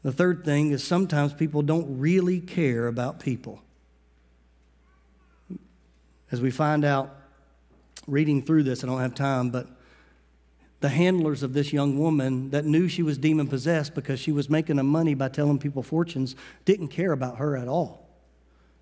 The 0.02 0.12
third 0.12 0.44
thing 0.44 0.70
is 0.70 0.84
sometimes 0.84 1.32
people 1.32 1.62
don't 1.62 1.98
really 1.98 2.40
care 2.40 2.86
about 2.88 3.20
people. 3.20 3.62
As 6.30 6.40
we 6.40 6.50
find 6.50 6.84
out 6.84 7.14
reading 8.06 8.42
through 8.42 8.64
this, 8.64 8.84
I 8.84 8.86
don't 8.86 9.00
have 9.00 9.14
time, 9.14 9.50
but 9.50 9.66
the 10.80 10.90
handlers 10.90 11.42
of 11.42 11.54
this 11.54 11.72
young 11.72 11.98
woman 11.98 12.50
that 12.50 12.66
knew 12.66 12.88
she 12.88 13.02
was 13.02 13.16
demon 13.16 13.46
possessed 13.46 13.94
because 13.94 14.20
she 14.20 14.32
was 14.32 14.50
making 14.50 14.76
them 14.76 14.86
money 14.86 15.14
by 15.14 15.30
telling 15.30 15.58
people 15.58 15.82
fortunes 15.82 16.36
didn't 16.66 16.88
care 16.88 17.12
about 17.12 17.38
her 17.38 17.56
at 17.56 17.68
all. 17.68 18.06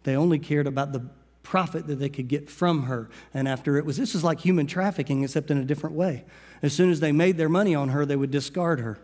They 0.03 0.17
only 0.17 0.41
cared 0.41 0.67
about 0.67 0.93
the 0.93 1.07
profit 1.53 1.87
that 1.87 1.97
they 1.97 2.09
could 2.09 2.29
get 2.29 2.49
from 2.49 2.85
her. 2.85 3.11
And 3.35 3.47
after 3.47 3.77
it 3.77 3.85
was, 3.85 3.99
this 3.99 4.15
is 4.15 4.25
like 4.25 4.41
human 4.41 4.67
trafficking, 4.67 5.23
except 5.23 5.51
in 5.51 5.59
a 5.59 5.65
different 5.67 5.95
way. 5.95 6.25
As 6.63 6.73
soon 6.73 6.91
as 6.91 7.01
they 7.01 7.13
made 7.13 7.37
their 7.37 7.51
money 7.51 7.75
on 7.75 7.91
her, 7.91 8.07
they 8.07 8.17
would 8.17 8.31
discard 8.31 8.81
her. 8.81 8.99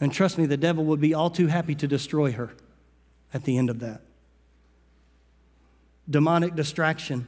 And 0.00 0.10
trust 0.10 0.38
me, 0.38 0.46
the 0.46 0.56
devil 0.56 0.86
would 0.86 1.02
be 1.02 1.12
all 1.12 1.28
too 1.28 1.48
happy 1.48 1.74
to 1.74 1.86
destroy 1.86 2.32
her 2.32 2.52
at 3.34 3.44
the 3.44 3.58
end 3.58 3.68
of 3.68 3.80
that. 3.80 4.00
Demonic 6.08 6.54
distraction. 6.54 7.26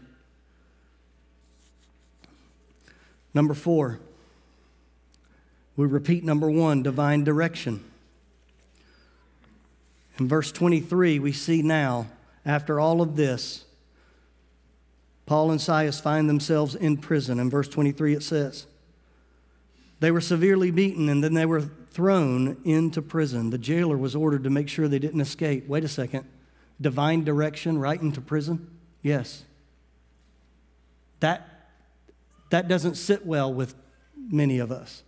Number 3.35 3.53
four, 3.53 4.01
we 5.77 5.85
repeat 5.85 6.25
number 6.25 6.51
one 6.51 6.83
divine 6.83 7.23
direction. 7.23 7.85
In 10.19 10.27
verse 10.27 10.51
23, 10.51 11.19
we 11.19 11.33
see 11.33 11.61
now, 11.61 12.07
after 12.47 12.81
all 12.81 13.03
of 13.03 13.17
this, 13.17 13.67
Paul 15.27 15.51
and 15.51 15.61
Silas 15.61 16.01
find 16.01 16.29
themselves 16.29 16.75
in 16.75 16.97
prison. 16.97 17.39
In 17.39 17.51
verse 17.51 17.69
23, 17.69 18.15
it 18.15 18.23
says, 18.23 18.67
They 20.01 20.11
were 20.11 20.21
severely 20.21 20.71
beaten 20.71 21.09
and 21.09 21.23
then 21.23 21.35
they 21.35 21.47
were 21.47 21.63
thrown 21.91 22.57
into 22.65 23.03
prison. 23.03 23.51
The 23.51 23.59
jailer 23.59 23.97
was 23.97 24.15
ordered 24.15 24.45
to 24.45 24.51
make 24.51 24.69
sure 24.69 24.89
they 24.89 24.99
didn't 24.99 25.21
escape. 25.21 25.69
Wait 25.69 25.85
a 25.85 25.89
second. 25.89 26.27
Divine 26.81 27.25
direction 27.25 27.79
right 27.79 28.01
into 28.01 28.21
prison? 28.21 28.71
Yes. 29.03 29.45
That, 31.21 31.47
that 32.51 32.69
doesn't 32.69 32.95
sit 32.95 33.27
well 33.27 33.53
with 33.53 33.75
many 34.17 34.59
of 34.59 34.73
us 34.73 35.03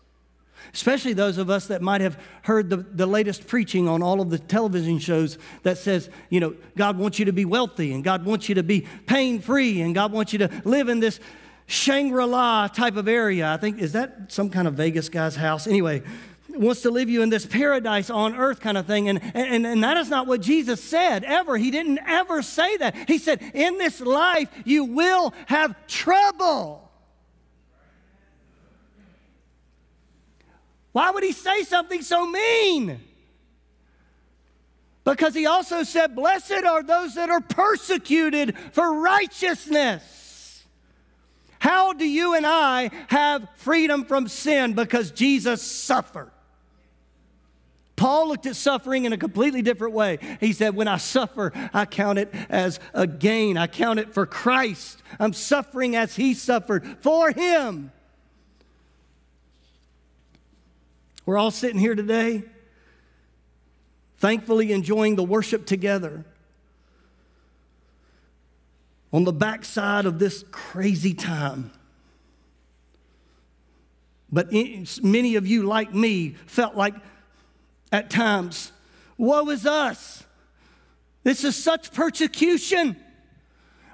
especially 0.73 1.13
those 1.13 1.39
of 1.39 1.51
us 1.51 1.67
that 1.67 1.83
might 1.83 2.01
have 2.01 2.19
heard 2.43 2.71
the, 2.71 2.77
the 2.77 3.07
latest 3.07 3.47
preaching 3.47 3.89
on 3.89 4.03
all 4.03 4.21
of 4.21 4.31
the 4.31 4.39
television 4.39 4.99
shows 4.99 5.39
that 5.63 5.79
says, 5.79 6.11
you 6.31 6.41
know, 6.41 6.55
God 6.77 6.99
wants 6.99 7.19
you 7.19 7.25
to 7.27 7.33
be 7.33 7.45
wealthy 7.45 7.93
and 7.93 8.03
God 8.03 8.25
wants 8.25 8.49
you 8.49 8.55
to 8.57 8.63
be 8.63 8.87
pain 9.07 9.41
free 9.41 9.81
and 9.81 9.95
God 9.95 10.13
wants 10.13 10.33
you 10.33 10.41
to 10.41 10.63
live 10.65 10.89
in 10.89 11.01
this 11.01 11.21
Shangri 11.67 12.25
La 12.27 12.69
type 12.69 12.97
of 12.97 13.09
area. 13.09 13.53
I 13.53 13.57
think, 13.57 13.79
is 13.79 13.93
that 13.93 14.33
some 14.33 14.51
kind 14.51 14.69
of 14.69 14.75
Vegas 14.75 15.09
guy's 15.09 15.37
house? 15.37 15.67
Anyway, 15.67 16.03
wants 16.49 16.83
to 16.83 16.91
live 16.91 17.09
you 17.09 17.23
in 17.23 17.31
this 17.31 17.47
paradise 17.47 18.11
on 18.11 18.37
earth 18.37 18.61
kind 18.61 18.77
of 18.77 18.87
thing. 18.87 19.09
And, 19.09 19.21
and, 19.35 19.67
and 19.67 19.83
that 19.85 19.97
is 19.97 20.09
not 20.09 20.27
what 20.27 20.41
Jesus 20.41 20.83
said 20.83 21.25
ever. 21.25 21.57
He 21.57 21.71
didn't 21.71 22.01
ever 22.07 22.43
say 22.43 22.77
that. 22.79 23.09
He 23.09 23.19
said, 23.19 23.43
In 23.55 23.79
this 23.79 24.01
life, 24.01 24.49
you 24.65 24.85
will 24.85 25.33
have 25.47 25.75
trouble. 25.87 26.92
Why 30.93 31.11
would 31.11 31.25
he 31.25 31.33
say 31.33 31.63
something 31.63 32.03
so 32.03 32.27
mean? 32.27 33.01
Because 35.05 35.35
he 35.35 35.47
also 35.47 35.83
said, 35.83 36.15
Blessed 36.15 36.65
are 36.65 36.83
those 36.83 37.17
that 37.17 37.31
are 37.31 37.41
persecuted 37.41 38.57
for 38.73 39.01
righteousness. 39.01 40.65
How 41.59 41.93
do 41.93 42.05
you 42.05 42.35
and 42.35 42.47
I 42.47 42.91
have 43.09 43.49
freedom 43.57 44.05
from 44.05 44.29
sin? 44.29 44.75
Because 44.75 45.11
Jesus 45.11 45.63
suffered. 45.63 46.31
Paul 47.97 48.29
looked 48.29 48.47
at 48.47 48.57
suffering 48.57 49.05
in 49.05 49.13
a 49.13 49.17
completely 49.17 49.63
different 49.63 49.95
way. 49.95 50.19
He 50.41 50.53
said, 50.53 50.75
When 50.75 50.89
I 50.89 50.97
suffer, 50.97 51.53
I 51.73 51.85
count 51.85 52.19
it 52.19 52.35
as 52.49 52.81
a 52.95 53.07
gain. 53.07 53.57
I 53.57 53.69
count 53.69 54.01
it 54.01 54.13
for 54.13 54.27
Christ. 54.27 55.01
I'm 55.21 55.33
suffering 55.33 55.95
as 55.95 56.17
he 56.17 56.35
suffered 56.35 56.85
for 57.01 57.31
him. 57.31 57.93
We're 61.25 61.39
all 61.39 61.51
sitting 61.51 61.79
here 61.79 61.95
today, 61.95 62.43
thankfully 64.19 64.73
enjoying 64.73 65.17
the 65.17 65.23
worship 65.23 65.67
together. 65.67 66.25
On 69.13 69.25
the 69.25 69.33
backside 69.33 70.07
of 70.07 70.19
this 70.19 70.45
crazy 70.51 71.15
time. 71.15 71.71
But 74.33 74.51
many 75.03 75.37
of 75.37 75.47
you, 75.47 75.65
like 75.65 75.93
me, 75.93 76.31
felt 76.47 76.75
like 76.75 76.95
at 77.93 78.09
times, 78.09 78.73
woe 79.19 79.51
is 79.51 79.67
us. 79.67 80.25
This 81.23 81.45
is 81.45 81.63
such 81.63 81.93
persecution. 81.93 82.97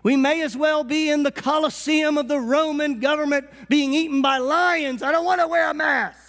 We 0.04 0.16
may 0.16 0.42
as 0.42 0.56
well 0.56 0.84
be 0.84 1.10
in 1.10 1.24
the 1.24 1.32
Colosseum 1.32 2.16
of 2.16 2.28
the 2.28 2.38
Roman 2.38 3.00
government 3.00 3.48
being 3.68 3.92
eaten 3.92 4.22
by 4.22 4.38
lions. 4.38 5.02
I 5.02 5.10
don't 5.10 5.24
want 5.24 5.40
to 5.40 5.48
wear 5.48 5.68
a 5.68 5.74
mask. 5.74 6.27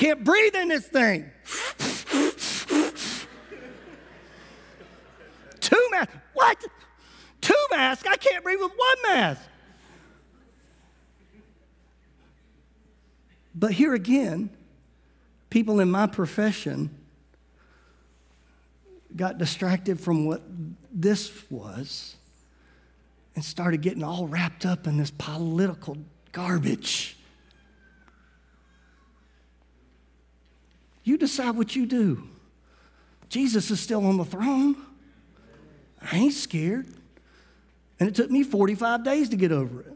Can't 0.00 0.24
breathe 0.24 0.56
in 0.56 0.68
this 0.68 0.86
thing. 0.88 1.30
Two 5.60 5.88
masks. 5.90 6.14
What? 6.32 6.64
Two 7.42 7.66
masks? 7.70 8.08
I 8.08 8.16
can't 8.16 8.42
breathe 8.42 8.60
with 8.60 8.72
one 8.74 8.96
mask. 9.02 9.42
But 13.54 13.72
here 13.72 13.92
again, 13.92 14.48
people 15.50 15.80
in 15.80 15.90
my 15.90 16.06
profession 16.06 16.88
got 19.14 19.36
distracted 19.36 20.00
from 20.00 20.24
what 20.24 20.40
this 20.90 21.30
was 21.50 22.16
and 23.34 23.44
started 23.44 23.82
getting 23.82 24.02
all 24.02 24.26
wrapped 24.26 24.64
up 24.64 24.86
in 24.86 24.96
this 24.96 25.10
political 25.10 25.98
garbage. 26.32 27.18
You 31.10 31.18
decide 31.18 31.56
what 31.56 31.74
you 31.74 31.86
do. 31.86 32.22
Jesus 33.28 33.68
is 33.72 33.80
still 33.80 34.06
on 34.06 34.16
the 34.16 34.24
throne. 34.24 34.76
I 36.00 36.18
ain't 36.18 36.34
scared. 36.34 36.86
And 37.98 38.08
it 38.08 38.14
took 38.14 38.30
me 38.30 38.44
45 38.44 39.02
days 39.02 39.28
to 39.30 39.36
get 39.36 39.50
over 39.50 39.80
it. 39.80 39.92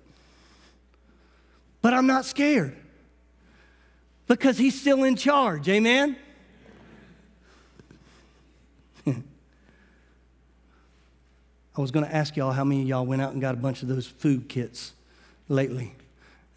But 1.83 1.95
I'm 1.95 2.09
not 2.09 2.25
scared 2.25 2.75
because 4.27 4.59
he's 4.59 4.81
still 4.81 5.05
in 5.05 5.15
charge. 5.15 5.69
Amen? 5.69 6.17
I 9.07 9.15
was 11.77 11.93
going 11.93 12.07
to 12.07 12.13
ask 12.13 12.37
y'all 12.37 12.51
how 12.51 12.65
many 12.65 12.83
of 12.83 12.89
y'all 12.89 13.07
went 13.07 13.23
out 13.23 13.31
and 13.31 13.41
got 13.41 13.55
a 13.55 13.59
bunch 13.59 13.83
of 13.83 13.89
those 13.89 14.09
food 14.09 14.49
kits 14.49 14.95
lately 15.49 15.95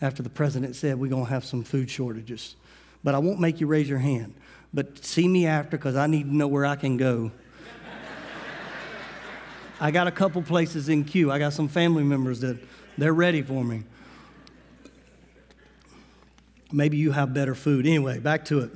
after 0.02 0.24
the 0.24 0.32
president 0.32 0.76
said 0.76 1.00
we're 1.00 1.12
going 1.12 1.26
to 1.26 1.30
have 1.30 1.46
some 1.46 1.64
food 1.64 1.92
shortages. 1.92 2.56
But 3.04 3.14
I 3.14 3.20
won't 3.20 3.40
make 3.40 3.62
you 3.62 3.68
raise 3.68 3.88
your 3.88 4.00
hand. 4.00 4.34
But 4.74 5.04
see 5.04 5.28
me 5.28 5.46
after 5.46 5.78
because 5.78 5.96
I 5.96 6.08
need 6.08 6.24
to 6.24 6.36
know 6.36 6.48
where 6.48 6.66
I 6.66 6.76
can 6.76 6.98
go. 6.98 7.32
I 9.80 9.92
got 9.92 10.08
a 10.08 10.12
couple 10.12 10.42
places 10.42 10.90
in 10.90 11.04
queue. 11.04 11.32
I 11.32 11.38
got 11.38 11.54
some 11.54 11.68
family 11.68 12.04
members 12.04 12.40
that 12.42 12.58
they're 12.98 13.14
ready 13.14 13.42
for 13.44 13.64
me. 13.64 13.84
Maybe 16.72 16.98
you 16.98 17.12
have 17.12 17.34
better 17.34 17.56
food. 17.56 17.86
Anyway, 17.86 18.20
back 18.20 18.46
to 18.46 18.60
it. 18.60 18.72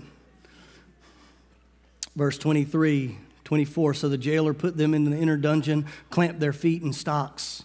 Verse 2.15 2.37
23, 2.37 3.17
24. 3.43 3.93
So 3.95 4.09
the 4.09 4.17
jailer 4.17 4.53
put 4.53 4.77
them 4.77 4.93
in 4.93 5.09
the 5.09 5.17
inner 5.17 5.37
dungeon, 5.37 5.85
clamped 6.09 6.39
their 6.39 6.53
feet 6.53 6.83
in 6.83 6.93
stocks. 6.93 7.63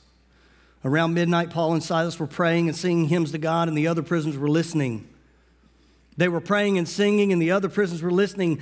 Around 0.85 1.15
midnight, 1.15 1.51
Paul 1.51 1.75
and 1.75 1.83
Silas 1.83 2.19
were 2.19 2.27
praying 2.27 2.69
and 2.69 2.77
singing 2.77 3.09
hymns 3.09 3.33
to 3.33 3.39
God, 3.39 3.69
and 3.69 3.77
the 3.77 3.89
other 3.89 4.03
prisoners 4.03 4.39
were 4.39 4.49
listening. 4.49 5.09
They 6.17 6.29
were 6.29 6.41
praying 6.41 6.79
and 6.79 6.89
singing, 6.89 7.33
and 7.33 7.41
the 7.41 7.51
other 7.51 7.69
prisoners 7.69 8.03
were 8.03 8.11
listening. 8.11 8.61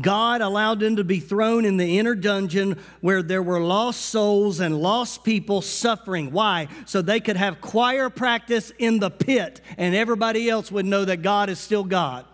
God 0.00 0.40
allowed 0.40 0.80
them 0.80 0.96
to 0.96 1.04
be 1.04 1.18
thrown 1.18 1.64
in 1.64 1.76
the 1.76 1.98
inner 1.98 2.14
dungeon 2.14 2.78
where 3.00 3.22
there 3.22 3.42
were 3.42 3.60
lost 3.60 4.02
souls 4.02 4.60
and 4.60 4.80
lost 4.80 5.24
people 5.24 5.62
suffering. 5.62 6.30
Why? 6.30 6.68
So 6.86 7.02
they 7.02 7.18
could 7.18 7.36
have 7.36 7.60
choir 7.60 8.08
practice 8.08 8.70
in 8.78 9.00
the 9.00 9.10
pit 9.10 9.60
and 9.78 9.94
everybody 9.94 10.48
else 10.48 10.70
would 10.70 10.86
know 10.86 11.04
that 11.04 11.22
God 11.22 11.48
is 11.48 11.58
still 11.58 11.82
God. 11.82 12.24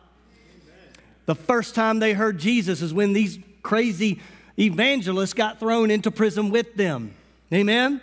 The 1.25 1.35
first 1.35 1.75
time 1.75 1.99
they 1.99 2.12
heard 2.12 2.38
Jesus 2.38 2.83
is 2.83 2.92
when 2.92 3.14
these 3.14 3.38
crazy 3.62 4.21
evangelists 4.59 5.33
got 5.33 5.59
thrown 5.59 5.90
into 5.90 6.11
prison 6.11 6.51
with 6.51 6.75
them. 6.75 7.14
Amen? 7.53 8.01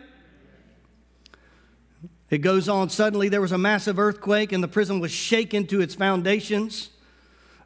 It 2.34 2.42
goes 2.42 2.68
on, 2.68 2.90
suddenly 2.90 3.30
there 3.30 3.42
was 3.42 3.52
a 3.52 3.60
massive 3.60 4.00
earthquake 4.00 4.54
and 4.54 4.64
the 4.64 4.68
prison 4.68 5.00
was 5.00 5.12
shaken 5.12 5.68
to 5.68 5.82
its 5.82 5.94
foundations. 5.94 6.90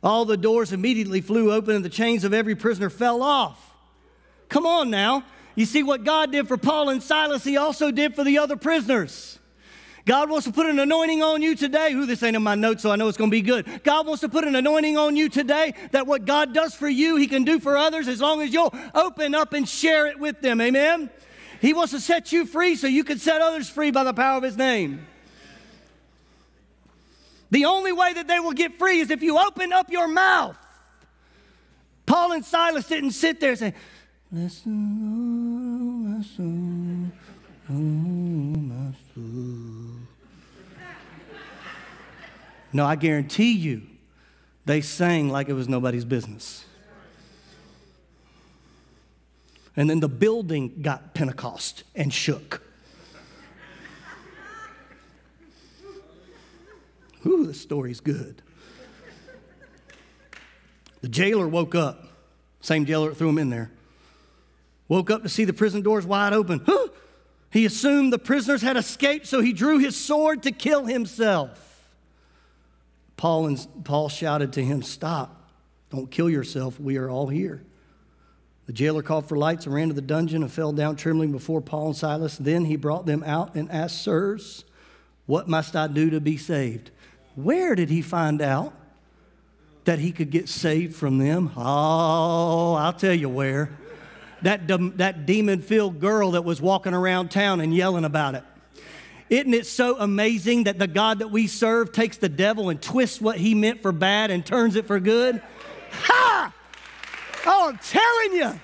All 0.04 0.26
the 0.26 0.36
doors 0.36 0.74
immediately 0.74 1.22
flew 1.22 1.54
open 1.54 1.78
and 1.78 1.86
the 1.86 1.90
chains 1.90 2.26
of 2.26 2.34
every 2.34 2.54
prisoner 2.54 2.90
fell 2.90 3.24
off. 3.24 3.74
Come 4.50 4.66
on 4.66 4.90
now. 4.90 5.24
You 5.56 5.66
see 5.66 5.84
what 5.84 6.04
God 6.04 6.34
did 6.34 6.50
for 6.50 6.58
Paul 6.58 6.90
and 6.90 7.02
Silas, 7.02 7.46
He 7.46 7.56
also 7.56 7.92
did 7.92 8.14
for 8.14 8.26
the 8.26 8.40
other 8.40 8.58
prisoners. 8.58 9.40
God 10.04 10.30
wants 10.30 10.46
to 10.48 10.52
put 10.52 10.66
an 10.66 10.80
anointing 10.80 11.24
on 11.24 11.42
you 11.42 11.56
today. 11.56 11.94
Who 11.94 12.06
this 12.06 12.22
ain't 12.22 12.36
in 12.36 12.44
my 12.44 12.56
notes, 12.56 12.84
so 12.84 12.92
I 12.92 12.98
know 12.98 13.08
it's 13.08 13.18
going 13.18 13.30
to 13.30 13.36
be 13.36 13.42
good. 13.42 13.84
God 13.86 14.06
wants 14.06 14.20
to 14.20 14.30
put 14.30 14.44
an 14.44 14.56
anointing 14.56 14.98
on 14.98 15.16
you 15.16 15.30
today 15.30 15.76
that 15.92 16.08
what 16.08 16.26
God 16.26 16.54
does 16.54 16.76
for 16.76 16.90
you, 16.90 17.16
He 17.16 17.28
can 17.28 17.46
do 17.46 17.62
for 17.62 17.78
others 17.78 18.10
as 18.10 18.20
long 18.20 18.42
as 18.42 18.52
you'll 18.52 18.76
open 18.94 19.34
up 19.34 19.54
and 19.54 19.68
share 19.68 20.08
it 20.08 20.20
with 20.20 20.42
them. 20.42 20.60
Amen? 20.60 21.10
He 21.62 21.74
wants 21.74 21.92
to 21.94 22.00
set 22.00 22.32
you 22.32 22.46
free 22.46 22.76
so 22.76 22.88
you 22.88 23.04
can 23.04 23.20
set 23.20 23.42
others 23.42 23.70
free 23.70 23.92
by 23.92 24.04
the 24.04 24.14
power 24.14 24.38
of 24.38 24.44
His 24.44 24.58
name. 24.58 25.08
The 27.50 27.66
only 27.66 27.94
way 27.94 28.14
that 28.14 28.28
they 28.28 28.40
will 28.40 28.54
get 28.54 28.78
free 28.78 29.00
is 29.00 29.10
if 29.10 29.24
you 29.24 29.40
open 29.40 29.72
up 29.72 29.90
your 29.92 30.08
mouth. 30.08 30.58
Paul 32.06 32.34
and 32.34 32.44
Silas 32.44 32.88
didn't 32.88 33.12
sit 33.12 33.40
there 33.40 33.52
and 33.52 33.60
say, 33.60 33.74
Listen, 34.32 34.74
oh, 35.02 36.10
my 36.10 36.22
soul, 36.22 37.12
oh, 37.70 37.74
my 37.74 38.94
soul. 39.16 40.08
No, 42.74 42.86
I 42.86 42.98
guarantee 42.98 43.54
you, 43.54 43.84
they 44.66 44.82
sang 44.82 45.30
like 45.30 45.48
it 45.48 45.54
was 45.54 45.70
nobody's 45.70 46.04
business. 46.04 46.66
And 49.78 49.88
then 49.88 50.00
the 50.00 50.10
building 50.10 50.82
got 50.82 51.14
Pentecost 51.14 51.84
and 51.96 52.12
shook. 52.12 52.64
Ooh, 57.26 57.46
the 57.46 57.54
story's 57.54 58.00
good. 58.00 58.42
The 61.02 61.10
jailer 61.10 61.48
woke 61.48 61.76
up. 61.76 62.06
Same 62.62 62.86
jailer 62.86 63.10
that 63.10 63.16
threw 63.16 63.30
him 63.30 63.38
in 63.38 63.52
there. 63.52 63.72
Woke 64.88 65.12
up 65.12 65.22
to 65.24 65.30
see 65.30 65.46
the 65.46 65.54
prison 65.54 65.84
doors 65.84 66.06
wide 66.06 66.34
open. 66.34 66.62
Huh! 66.66 66.88
He 67.52 67.66
assumed 67.66 68.12
the 68.12 68.20
prisoners 68.20 68.62
had 68.62 68.78
escaped, 68.78 69.28
so 69.28 69.42
he 69.42 69.54
drew 69.54 69.78
his 69.78 69.96
sword 69.96 70.44
to 70.44 70.52
kill 70.52 70.86
himself. 70.86 71.94
Paul, 73.16 73.48
and, 73.48 73.68
Paul 73.84 74.10
shouted 74.10 74.54
to 74.54 74.64
him, 74.64 74.82
Stop. 74.82 75.50
Don't 75.90 76.10
kill 76.10 76.30
yourself. 76.30 76.80
We 76.80 76.98
are 76.98 77.10
all 77.10 77.28
here. 77.28 77.64
The 78.68 78.74
jailer 78.74 79.02
called 79.02 79.28
for 79.28 79.38
lights 79.38 79.66
and 79.66 79.74
ran 79.74 79.88
to 79.88 79.94
the 79.94 80.02
dungeon 80.02 80.44
and 80.44 80.52
fell 80.52 80.74
down 80.74 80.98
trembling 80.98 81.32
before 81.32 81.62
Paul 81.62 81.88
and 81.88 81.96
Silas. 81.96 82.38
Then 82.38 82.66
he 82.66 82.76
brought 82.76 83.06
them 83.06 83.24
out 83.24 83.56
and 83.56 83.72
asked, 83.72 84.04
Sirs, 84.04 84.66
what 85.26 85.48
must 85.48 85.76
I 85.76 85.88
do 85.88 86.10
to 86.10 86.20
be 86.20 86.36
saved? 86.36 86.92
Where 87.36 87.76
did 87.76 87.90
he 87.90 88.02
find 88.02 88.42
out 88.42 88.74
that 89.86 90.00
he 90.00 90.12
could 90.12 90.32
get 90.32 90.50
saved 90.50 90.96
from 90.96 91.18
them? 91.18 91.52
Oh, 91.56 92.74
I'll 92.74 92.94
tell 92.94 93.14
you 93.14 93.30
where. 93.30 93.70
that, 94.42 94.68
de- 94.68 94.92
that 94.98 95.26
demon 95.26 95.62
filled 95.62 96.02
girl 96.02 96.32
that 96.32 96.44
was 96.44 96.62
walking 96.62 96.94
around 96.94 97.32
town 97.32 97.62
and 97.62 97.74
yelling 97.74 98.04
about 98.04 98.36
it. 98.36 98.44
Isn't 99.30 99.54
it 99.54 99.66
so 99.66 99.98
amazing 99.98 100.66
that 100.66 100.78
the 100.78 100.88
God 100.88 101.20
that 101.20 101.32
we 101.32 101.48
serve 101.48 101.94
takes 101.94 102.18
the 102.18 102.30
devil 102.30 102.70
and 102.70 102.82
twists 102.82 103.22
what 103.22 103.38
he 103.38 103.56
meant 103.56 103.82
for 103.82 103.94
bad 103.94 104.30
and 104.30 104.46
turns 104.46 104.76
it 104.76 104.88
for 104.88 105.00
good? 105.00 105.42
Oh, 107.50 107.70
I'm 107.70 107.78
telling 107.78 108.34
you. 108.34 108.60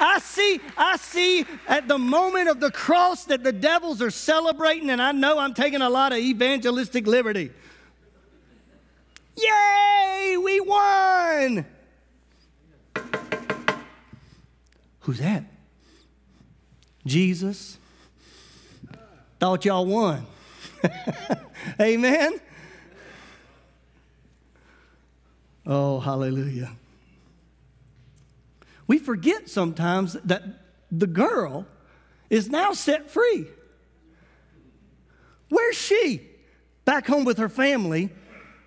I 0.00 0.18
see, 0.18 0.58
I 0.76 0.96
see 0.96 1.46
at 1.68 1.86
the 1.86 1.98
moment 1.98 2.48
of 2.48 2.58
the 2.58 2.70
cross 2.70 3.24
that 3.26 3.44
the 3.44 3.52
devils 3.52 4.02
are 4.02 4.10
celebrating, 4.10 4.90
and 4.90 5.00
I 5.00 5.12
know 5.12 5.38
I'm 5.38 5.54
taking 5.54 5.82
a 5.82 5.90
lot 5.90 6.12
of 6.12 6.18
evangelistic 6.18 7.06
liberty. 7.06 7.50
Yay, 9.36 10.36
we 10.42 10.60
won! 10.60 11.66
Who's 15.00 15.18
that? 15.18 15.44
Jesus. 17.06 17.78
Thought 19.38 19.64
y'all 19.64 19.86
won. 19.86 20.26
Amen. 21.80 22.40
Oh, 25.66 26.00
hallelujah. 26.00 26.70
We 28.92 28.98
forget 28.98 29.48
sometimes 29.48 30.18
that 30.24 30.42
the 30.90 31.06
girl 31.06 31.64
is 32.28 32.50
now 32.50 32.74
set 32.74 33.10
free. 33.10 33.46
Where's 35.48 35.76
she? 35.76 36.20
Back 36.84 37.06
home 37.06 37.24
with 37.24 37.38
her 37.38 37.48
family, 37.48 38.10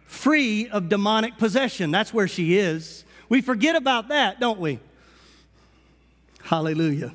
free 0.06 0.68
of 0.68 0.90
demonic 0.90 1.38
possession. 1.38 1.92
That's 1.92 2.12
where 2.12 2.28
she 2.28 2.58
is. 2.58 3.06
We 3.30 3.42
forget 3.42 3.76
about 3.76 4.08
that, 4.08 4.40
don't 4.40 4.60
we? 4.60 4.80
Hallelujah. 6.42 7.14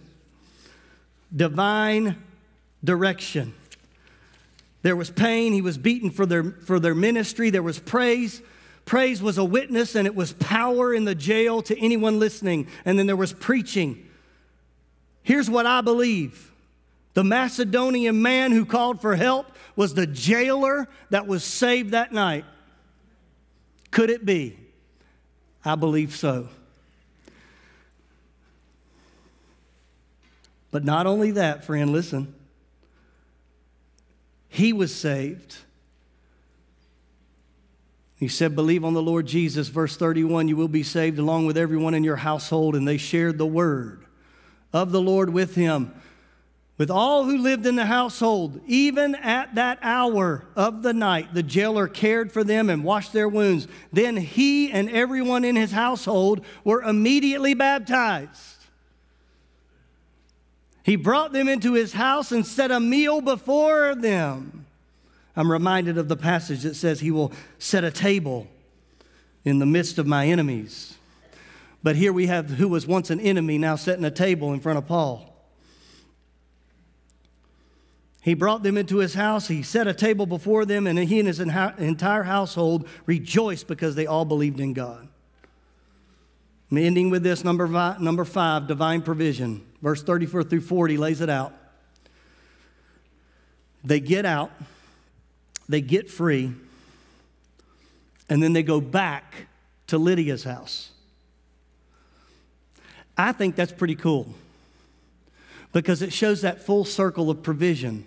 Divine 1.34 2.16
direction. 2.84 3.54
There 4.82 4.94
was 4.94 5.10
pain. 5.10 5.52
He 5.52 5.62
was 5.62 5.78
beaten 5.78 6.10
for 6.12 6.26
their, 6.26 6.44
for 6.44 6.78
their 6.78 6.94
ministry. 6.94 7.50
There 7.50 7.60
was 7.60 7.80
praise. 7.80 8.40
Praise 8.90 9.22
was 9.22 9.38
a 9.38 9.44
witness, 9.44 9.94
and 9.94 10.04
it 10.04 10.16
was 10.16 10.32
power 10.32 10.92
in 10.92 11.04
the 11.04 11.14
jail 11.14 11.62
to 11.62 11.78
anyone 11.78 12.18
listening. 12.18 12.66
And 12.84 12.98
then 12.98 13.06
there 13.06 13.14
was 13.14 13.32
preaching. 13.32 14.04
Here's 15.22 15.48
what 15.48 15.64
I 15.64 15.80
believe 15.80 16.50
the 17.14 17.22
Macedonian 17.22 18.20
man 18.20 18.50
who 18.50 18.64
called 18.64 19.00
for 19.00 19.14
help 19.14 19.46
was 19.76 19.94
the 19.94 20.08
jailer 20.08 20.88
that 21.10 21.28
was 21.28 21.44
saved 21.44 21.92
that 21.92 22.12
night. 22.12 22.44
Could 23.92 24.10
it 24.10 24.26
be? 24.26 24.58
I 25.64 25.76
believe 25.76 26.16
so. 26.16 26.48
But 30.72 30.84
not 30.84 31.06
only 31.06 31.30
that, 31.30 31.62
friend, 31.62 31.92
listen. 31.92 32.34
He 34.48 34.72
was 34.72 34.92
saved. 34.92 35.58
He 38.20 38.28
said, 38.28 38.54
Believe 38.54 38.84
on 38.84 38.92
the 38.92 39.02
Lord 39.02 39.26
Jesus. 39.26 39.68
Verse 39.68 39.96
31 39.96 40.46
You 40.46 40.56
will 40.56 40.68
be 40.68 40.82
saved 40.82 41.18
along 41.18 41.46
with 41.46 41.56
everyone 41.56 41.94
in 41.94 42.04
your 42.04 42.16
household. 42.16 42.76
And 42.76 42.86
they 42.86 42.98
shared 42.98 43.38
the 43.38 43.46
word 43.46 44.04
of 44.74 44.92
the 44.92 45.00
Lord 45.00 45.30
with 45.30 45.54
him, 45.54 45.92
with 46.76 46.90
all 46.90 47.24
who 47.24 47.38
lived 47.38 47.64
in 47.64 47.76
the 47.76 47.86
household. 47.86 48.60
Even 48.66 49.14
at 49.14 49.54
that 49.54 49.78
hour 49.80 50.44
of 50.54 50.82
the 50.82 50.92
night, 50.92 51.32
the 51.32 51.42
jailer 51.42 51.88
cared 51.88 52.30
for 52.30 52.44
them 52.44 52.68
and 52.68 52.84
washed 52.84 53.14
their 53.14 53.28
wounds. 53.28 53.66
Then 53.90 54.18
he 54.18 54.70
and 54.70 54.90
everyone 54.90 55.46
in 55.46 55.56
his 55.56 55.72
household 55.72 56.44
were 56.62 56.82
immediately 56.82 57.54
baptized. 57.54 58.58
He 60.82 60.96
brought 60.96 61.32
them 61.32 61.48
into 61.48 61.72
his 61.72 61.94
house 61.94 62.32
and 62.32 62.46
set 62.46 62.70
a 62.70 62.80
meal 62.80 63.22
before 63.22 63.94
them. 63.94 64.59
I'm 65.40 65.50
reminded 65.50 65.96
of 65.96 66.06
the 66.06 66.18
passage 66.18 66.64
that 66.64 66.74
says, 66.76 67.00
He 67.00 67.10
will 67.10 67.32
set 67.58 67.82
a 67.82 67.90
table 67.90 68.46
in 69.42 69.58
the 69.58 69.64
midst 69.64 69.96
of 69.96 70.06
my 70.06 70.26
enemies. 70.26 70.98
But 71.82 71.96
here 71.96 72.12
we 72.12 72.26
have 72.26 72.50
who 72.50 72.68
was 72.68 72.86
once 72.86 73.08
an 73.08 73.20
enemy 73.20 73.56
now 73.56 73.76
setting 73.76 74.04
a 74.04 74.10
table 74.10 74.52
in 74.52 74.60
front 74.60 74.76
of 74.76 74.86
Paul. 74.86 75.34
He 78.20 78.34
brought 78.34 78.62
them 78.62 78.76
into 78.76 78.98
his 78.98 79.14
house. 79.14 79.48
He 79.48 79.62
set 79.62 79.86
a 79.86 79.94
table 79.94 80.26
before 80.26 80.66
them, 80.66 80.86
and 80.86 80.98
he 80.98 81.18
and 81.18 81.26
his 81.26 81.40
entire 81.40 82.22
household 82.24 82.86
rejoiced 83.06 83.66
because 83.66 83.94
they 83.94 84.04
all 84.04 84.26
believed 84.26 84.60
in 84.60 84.74
God. 84.74 85.08
I'm 86.70 86.76
ending 86.76 87.08
with 87.08 87.22
this 87.22 87.44
number 87.44 87.66
five, 87.66 87.98
number 87.98 88.26
five 88.26 88.66
divine 88.66 89.00
provision. 89.00 89.64
Verse 89.80 90.02
34 90.02 90.42
through 90.42 90.60
40 90.60 90.98
lays 90.98 91.22
it 91.22 91.30
out. 91.30 91.54
They 93.82 94.00
get 94.00 94.26
out, 94.26 94.50
they 95.70 95.80
get 95.80 96.10
free, 96.10 96.52
and 98.28 98.42
then 98.42 98.52
they 98.52 98.64
go 98.64 98.80
back 98.80 99.46
to 99.86 99.98
Lydia's 99.98 100.42
house. 100.42 100.90
I 103.16 103.30
think 103.30 103.54
that's 103.54 103.70
pretty 103.70 103.94
cool 103.94 104.34
because 105.72 106.02
it 106.02 106.12
shows 106.12 106.40
that 106.40 106.60
full 106.60 106.84
circle 106.84 107.30
of 107.30 107.44
provision 107.44 108.04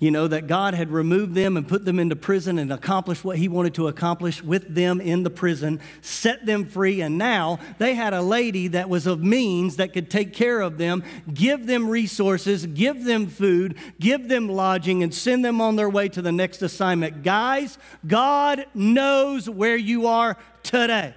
you 0.00 0.10
know, 0.10 0.26
that 0.26 0.46
God 0.46 0.72
had 0.72 0.90
removed 0.90 1.34
them 1.34 1.58
and 1.58 1.68
put 1.68 1.84
them 1.84 1.98
into 1.98 2.16
prison 2.16 2.58
and 2.58 2.72
accomplished 2.72 3.22
what 3.22 3.36
He 3.36 3.48
wanted 3.48 3.74
to 3.74 3.86
accomplish 3.86 4.42
with 4.42 4.74
them 4.74 4.98
in 4.98 5.22
the 5.22 5.30
prison, 5.30 5.78
set 6.00 6.46
them 6.46 6.64
free, 6.64 7.02
and 7.02 7.18
now 7.18 7.58
they 7.76 7.94
had 7.94 8.14
a 8.14 8.22
lady 8.22 8.68
that 8.68 8.88
was 8.88 9.06
of 9.06 9.22
means 9.22 9.76
that 9.76 9.92
could 9.92 10.10
take 10.10 10.32
care 10.32 10.62
of 10.62 10.78
them, 10.78 11.04
give 11.32 11.66
them 11.66 11.88
resources, 11.88 12.64
give 12.64 13.04
them 13.04 13.26
food, 13.26 13.76
give 14.00 14.28
them 14.28 14.48
lodging, 14.48 15.02
and 15.02 15.14
send 15.14 15.44
them 15.44 15.60
on 15.60 15.76
their 15.76 15.90
way 15.90 16.08
to 16.08 16.22
the 16.22 16.32
next 16.32 16.62
assignment. 16.62 17.22
Guys, 17.22 17.76
God 18.06 18.64
knows 18.72 19.50
where 19.50 19.76
you 19.76 20.06
are 20.06 20.38
today, 20.62 21.14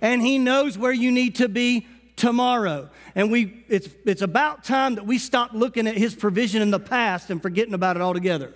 and 0.00 0.22
He 0.22 0.38
knows 0.38 0.78
where 0.78 0.92
you 0.92 1.10
need 1.10 1.34
to 1.34 1.48
be 1.48 1.88
tomorrow. 2.18 2.90
And 3.14 3.30
we, 3.30 3.64
it's, 3.68 3.88
it's 4.04 4.22
about 4.22 4.64
time 4.64 4.96
that 4.96 5.06
we 5.06 5.18
stop 5.18 5.52
looking 5.54 5.86
at 5.86 5.96
his 5.96 6.14
provision 6.14 6.60
in 6.60 6.70
the 6.70 6.80
past 6.80 7.30
and 7.30 7.40
forgetting 7.40 7.74
about 7.74 7.96
it 7.96 8.02
altogether. 8.02 8.52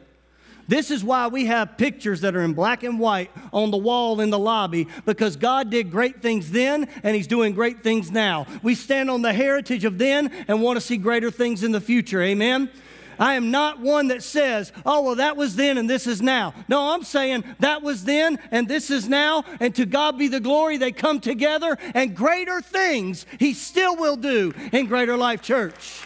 This 0.68 0.90
is 0.90 1.03
why 1.03 1.27
we 1.27 1.46
have 1.46 1.77
pictures 1.77 2.20
that 2.20 2.37
are 2.37 2.42
in 2.42 2.55
black 2.55 2.83
and 2.83 2.98
white 2.98 3.31
on 3.53 3.70
the 3.70 3.77
wall 3.77 4.20
in 4.20 4.31
the 4.31 4.38
lobby 4.38 4.87
because 5.05 5.37
God 5.37 5.70
did 5.70 5.90
great 5.90 6.22
things 6.22 6.51
then 6.51 6.88
and 7.03 7.16
He's 7.16 7.27
doing 7.27 7.53
great 7.53 7.83
things 7.83 8.11
now. 8.11 8.46
We 8.62 8.75
stand 8.75 9.11
on 9.11 9.22
the 9.22 9.33
heritage 9.33 9.85
of 9.85 9.98
then 9.98 10.33
and 10.46 10.62
want 10.62 10.77
to 10.77 10.81
see 10.81 10.96
greater 10.96 11.31
things 11.31 11.64
in 11.64 11.72
the 11.72 11.81
future. 11.81 12.22
Amen? 12.22 12.70
I 13.18 13.35
am 13.35 13.51
not 13.51 13.81
one 13.81 14.09
that 14.09 14.22
says, 14.22 14.72
oh, 14.85 15.03
well, 15.03 15.14
that 15.16 15.37
was 15.37 15.57
then 15.57 15.79
and 15.79 15.88
this 15.88 16.07
is 16.07 16.22
now. 16.22 16.55
No, 16.68 16.92
I'm 16.92 17.05
saying 17.05 17.44
that 17.61 17.83
was 17.83 18.05
then 18.05 18.38
and 18.51 18.68
this 18.68 18.90
is 18.90 19.09
now, 19.09 19.44
and 19.61 19.75
to 19.75 19.87
God 19.87 20.18
be 20.18 20.29
the 20.29 20.40
glory. 20.40 20.77
They 20.77 20.92
come 20.92 21.20
together, 21.20 21.77
and 21.94 22.16
greater 22.16 22.61
things 22.61 23.27
He 23.38 23.55
still 23.55 23.96
will 23.96 24.16
do 24.16 24.53
in 24.72 24.87
Greater 24.87 25.16
Life 25.16 25.42
Church. 25.42 26.03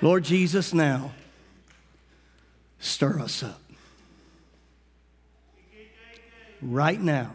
Lord 0.00 0.24
Jesus, 0.24 0.74
now 0.74 1.12
stir 2.78 3.20
us 3.20 3.42
up. 3.42 3.60
Right 6.60 7.00
now, 7.00 7.34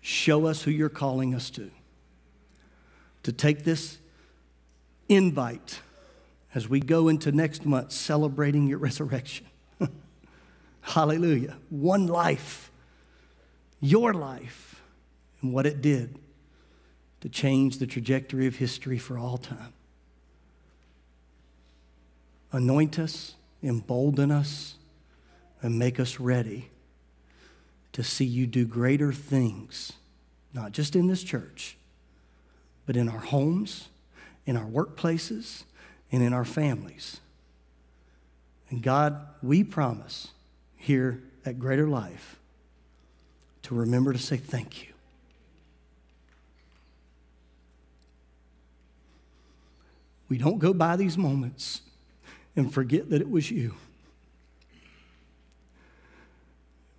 show 0.00 0.46
us 0.46 0.62
who 0.62 0.70
you're 0.70 0.88
calling 0.88 1.34
us 1.34 1.50
to 1.50 1.70
to 3.22 3.32
take 3.32 3.64
this 3.64 3.98
invite 5.08 5.80
as 6.54 6.68
we 6.68 6.80
go 6.80 7.08
into 7.08 7.32
next 7.32 7.64
month 7.64 7.92
celebrating 7.92 8.66
your 8.66 8.78
resurrection. 8.88 9.46
Hallelujah. 10.82 11.56
One 11.70 12.08
life, 12.08 12.70
your 13.80 14.12
life, 14.12 14.82
and 15.40 15.52
what 15.52 15.64
it 15.64 15.80
did 15.80 16.18
to 17.20 17.28
change 17.28 17.78
the 17.78 17.86
trajectory 17.86 18.48
of 18.48 18.56
history 18.56 18.98
for 18.98 19.16
all 19.16 19.38
time. 19.38 19.72
Anoint 22.50 22.98
us, 22.98 23.36
embolden 23.62 24.32
us, 24.32 24.74
and 25.62 25.78
make 25.78 26.00
us 26.00 26.18
ready 26.18 26.68
to 27.92 28.02
see 28.02 28.24
you 28.24 28.46
do 28.46 28.66
greater 28.66 29.12
things, 29.12 29.92
not 30.52 30.72
just 30.72 30.96
in 30.96 31.06
this 31.06 31.22
church 31.22 31.76
but 32.86 32.96
in 32.96 33.08
our 33.08 33.18
homes, 33.18 33.88
in 34.46 34.56
our 34.56 34.66
workplaces, 34.66 35.64
and 36.10 36.22
in 36.22 36.32
our 36.32 36.44
families. 36.44 37.20
And 38.70 38.82
God, 38.82 39.26
we 39.42 39.64
promise 39.64 40.28
here 40.76 41.22
at 41.44 41.58
Greater 41.58 41.86
Life 41.86 42.38
to 43.62 43.74
remember 43.74 44.12
to 44.12 44.18
say 44.18 44.36
thank 44.36 44.82
you. 44.82 44.92
We 50.28 50.38
don't 50.38 50.58
go 50.58 50.72
by 50.72 50.96
these 50.96 51.18
moments 51.18 51.82
and 52.56 52.72
forget 52.72 53.10
that 53.10 53.20
it 53.20 53.30
was 53.30 53.50
you. 53.50 53.74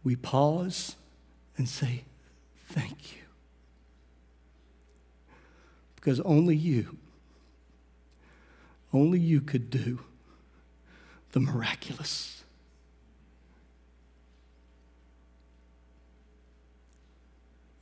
We 0.03 0.15
pause 0.15 0.95
and 1.57 1.67
say, 1.67 2.03
Thank 2.67 3.15
you. 3.15 3.22
Because 6.03 6.19
only 6.19 6.53
you, 6.53 6.97
only 8.91 9.21
you 9.21 9.39
could 9.39 9.69
do 9.69 9.99
the 11.31 11.39
miraculous. 11.39 12.43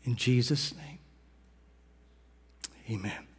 In 0.04 0.16
Jesus' 0.16 0.76
name, 0.76 1.00
amen. 2.92 3.31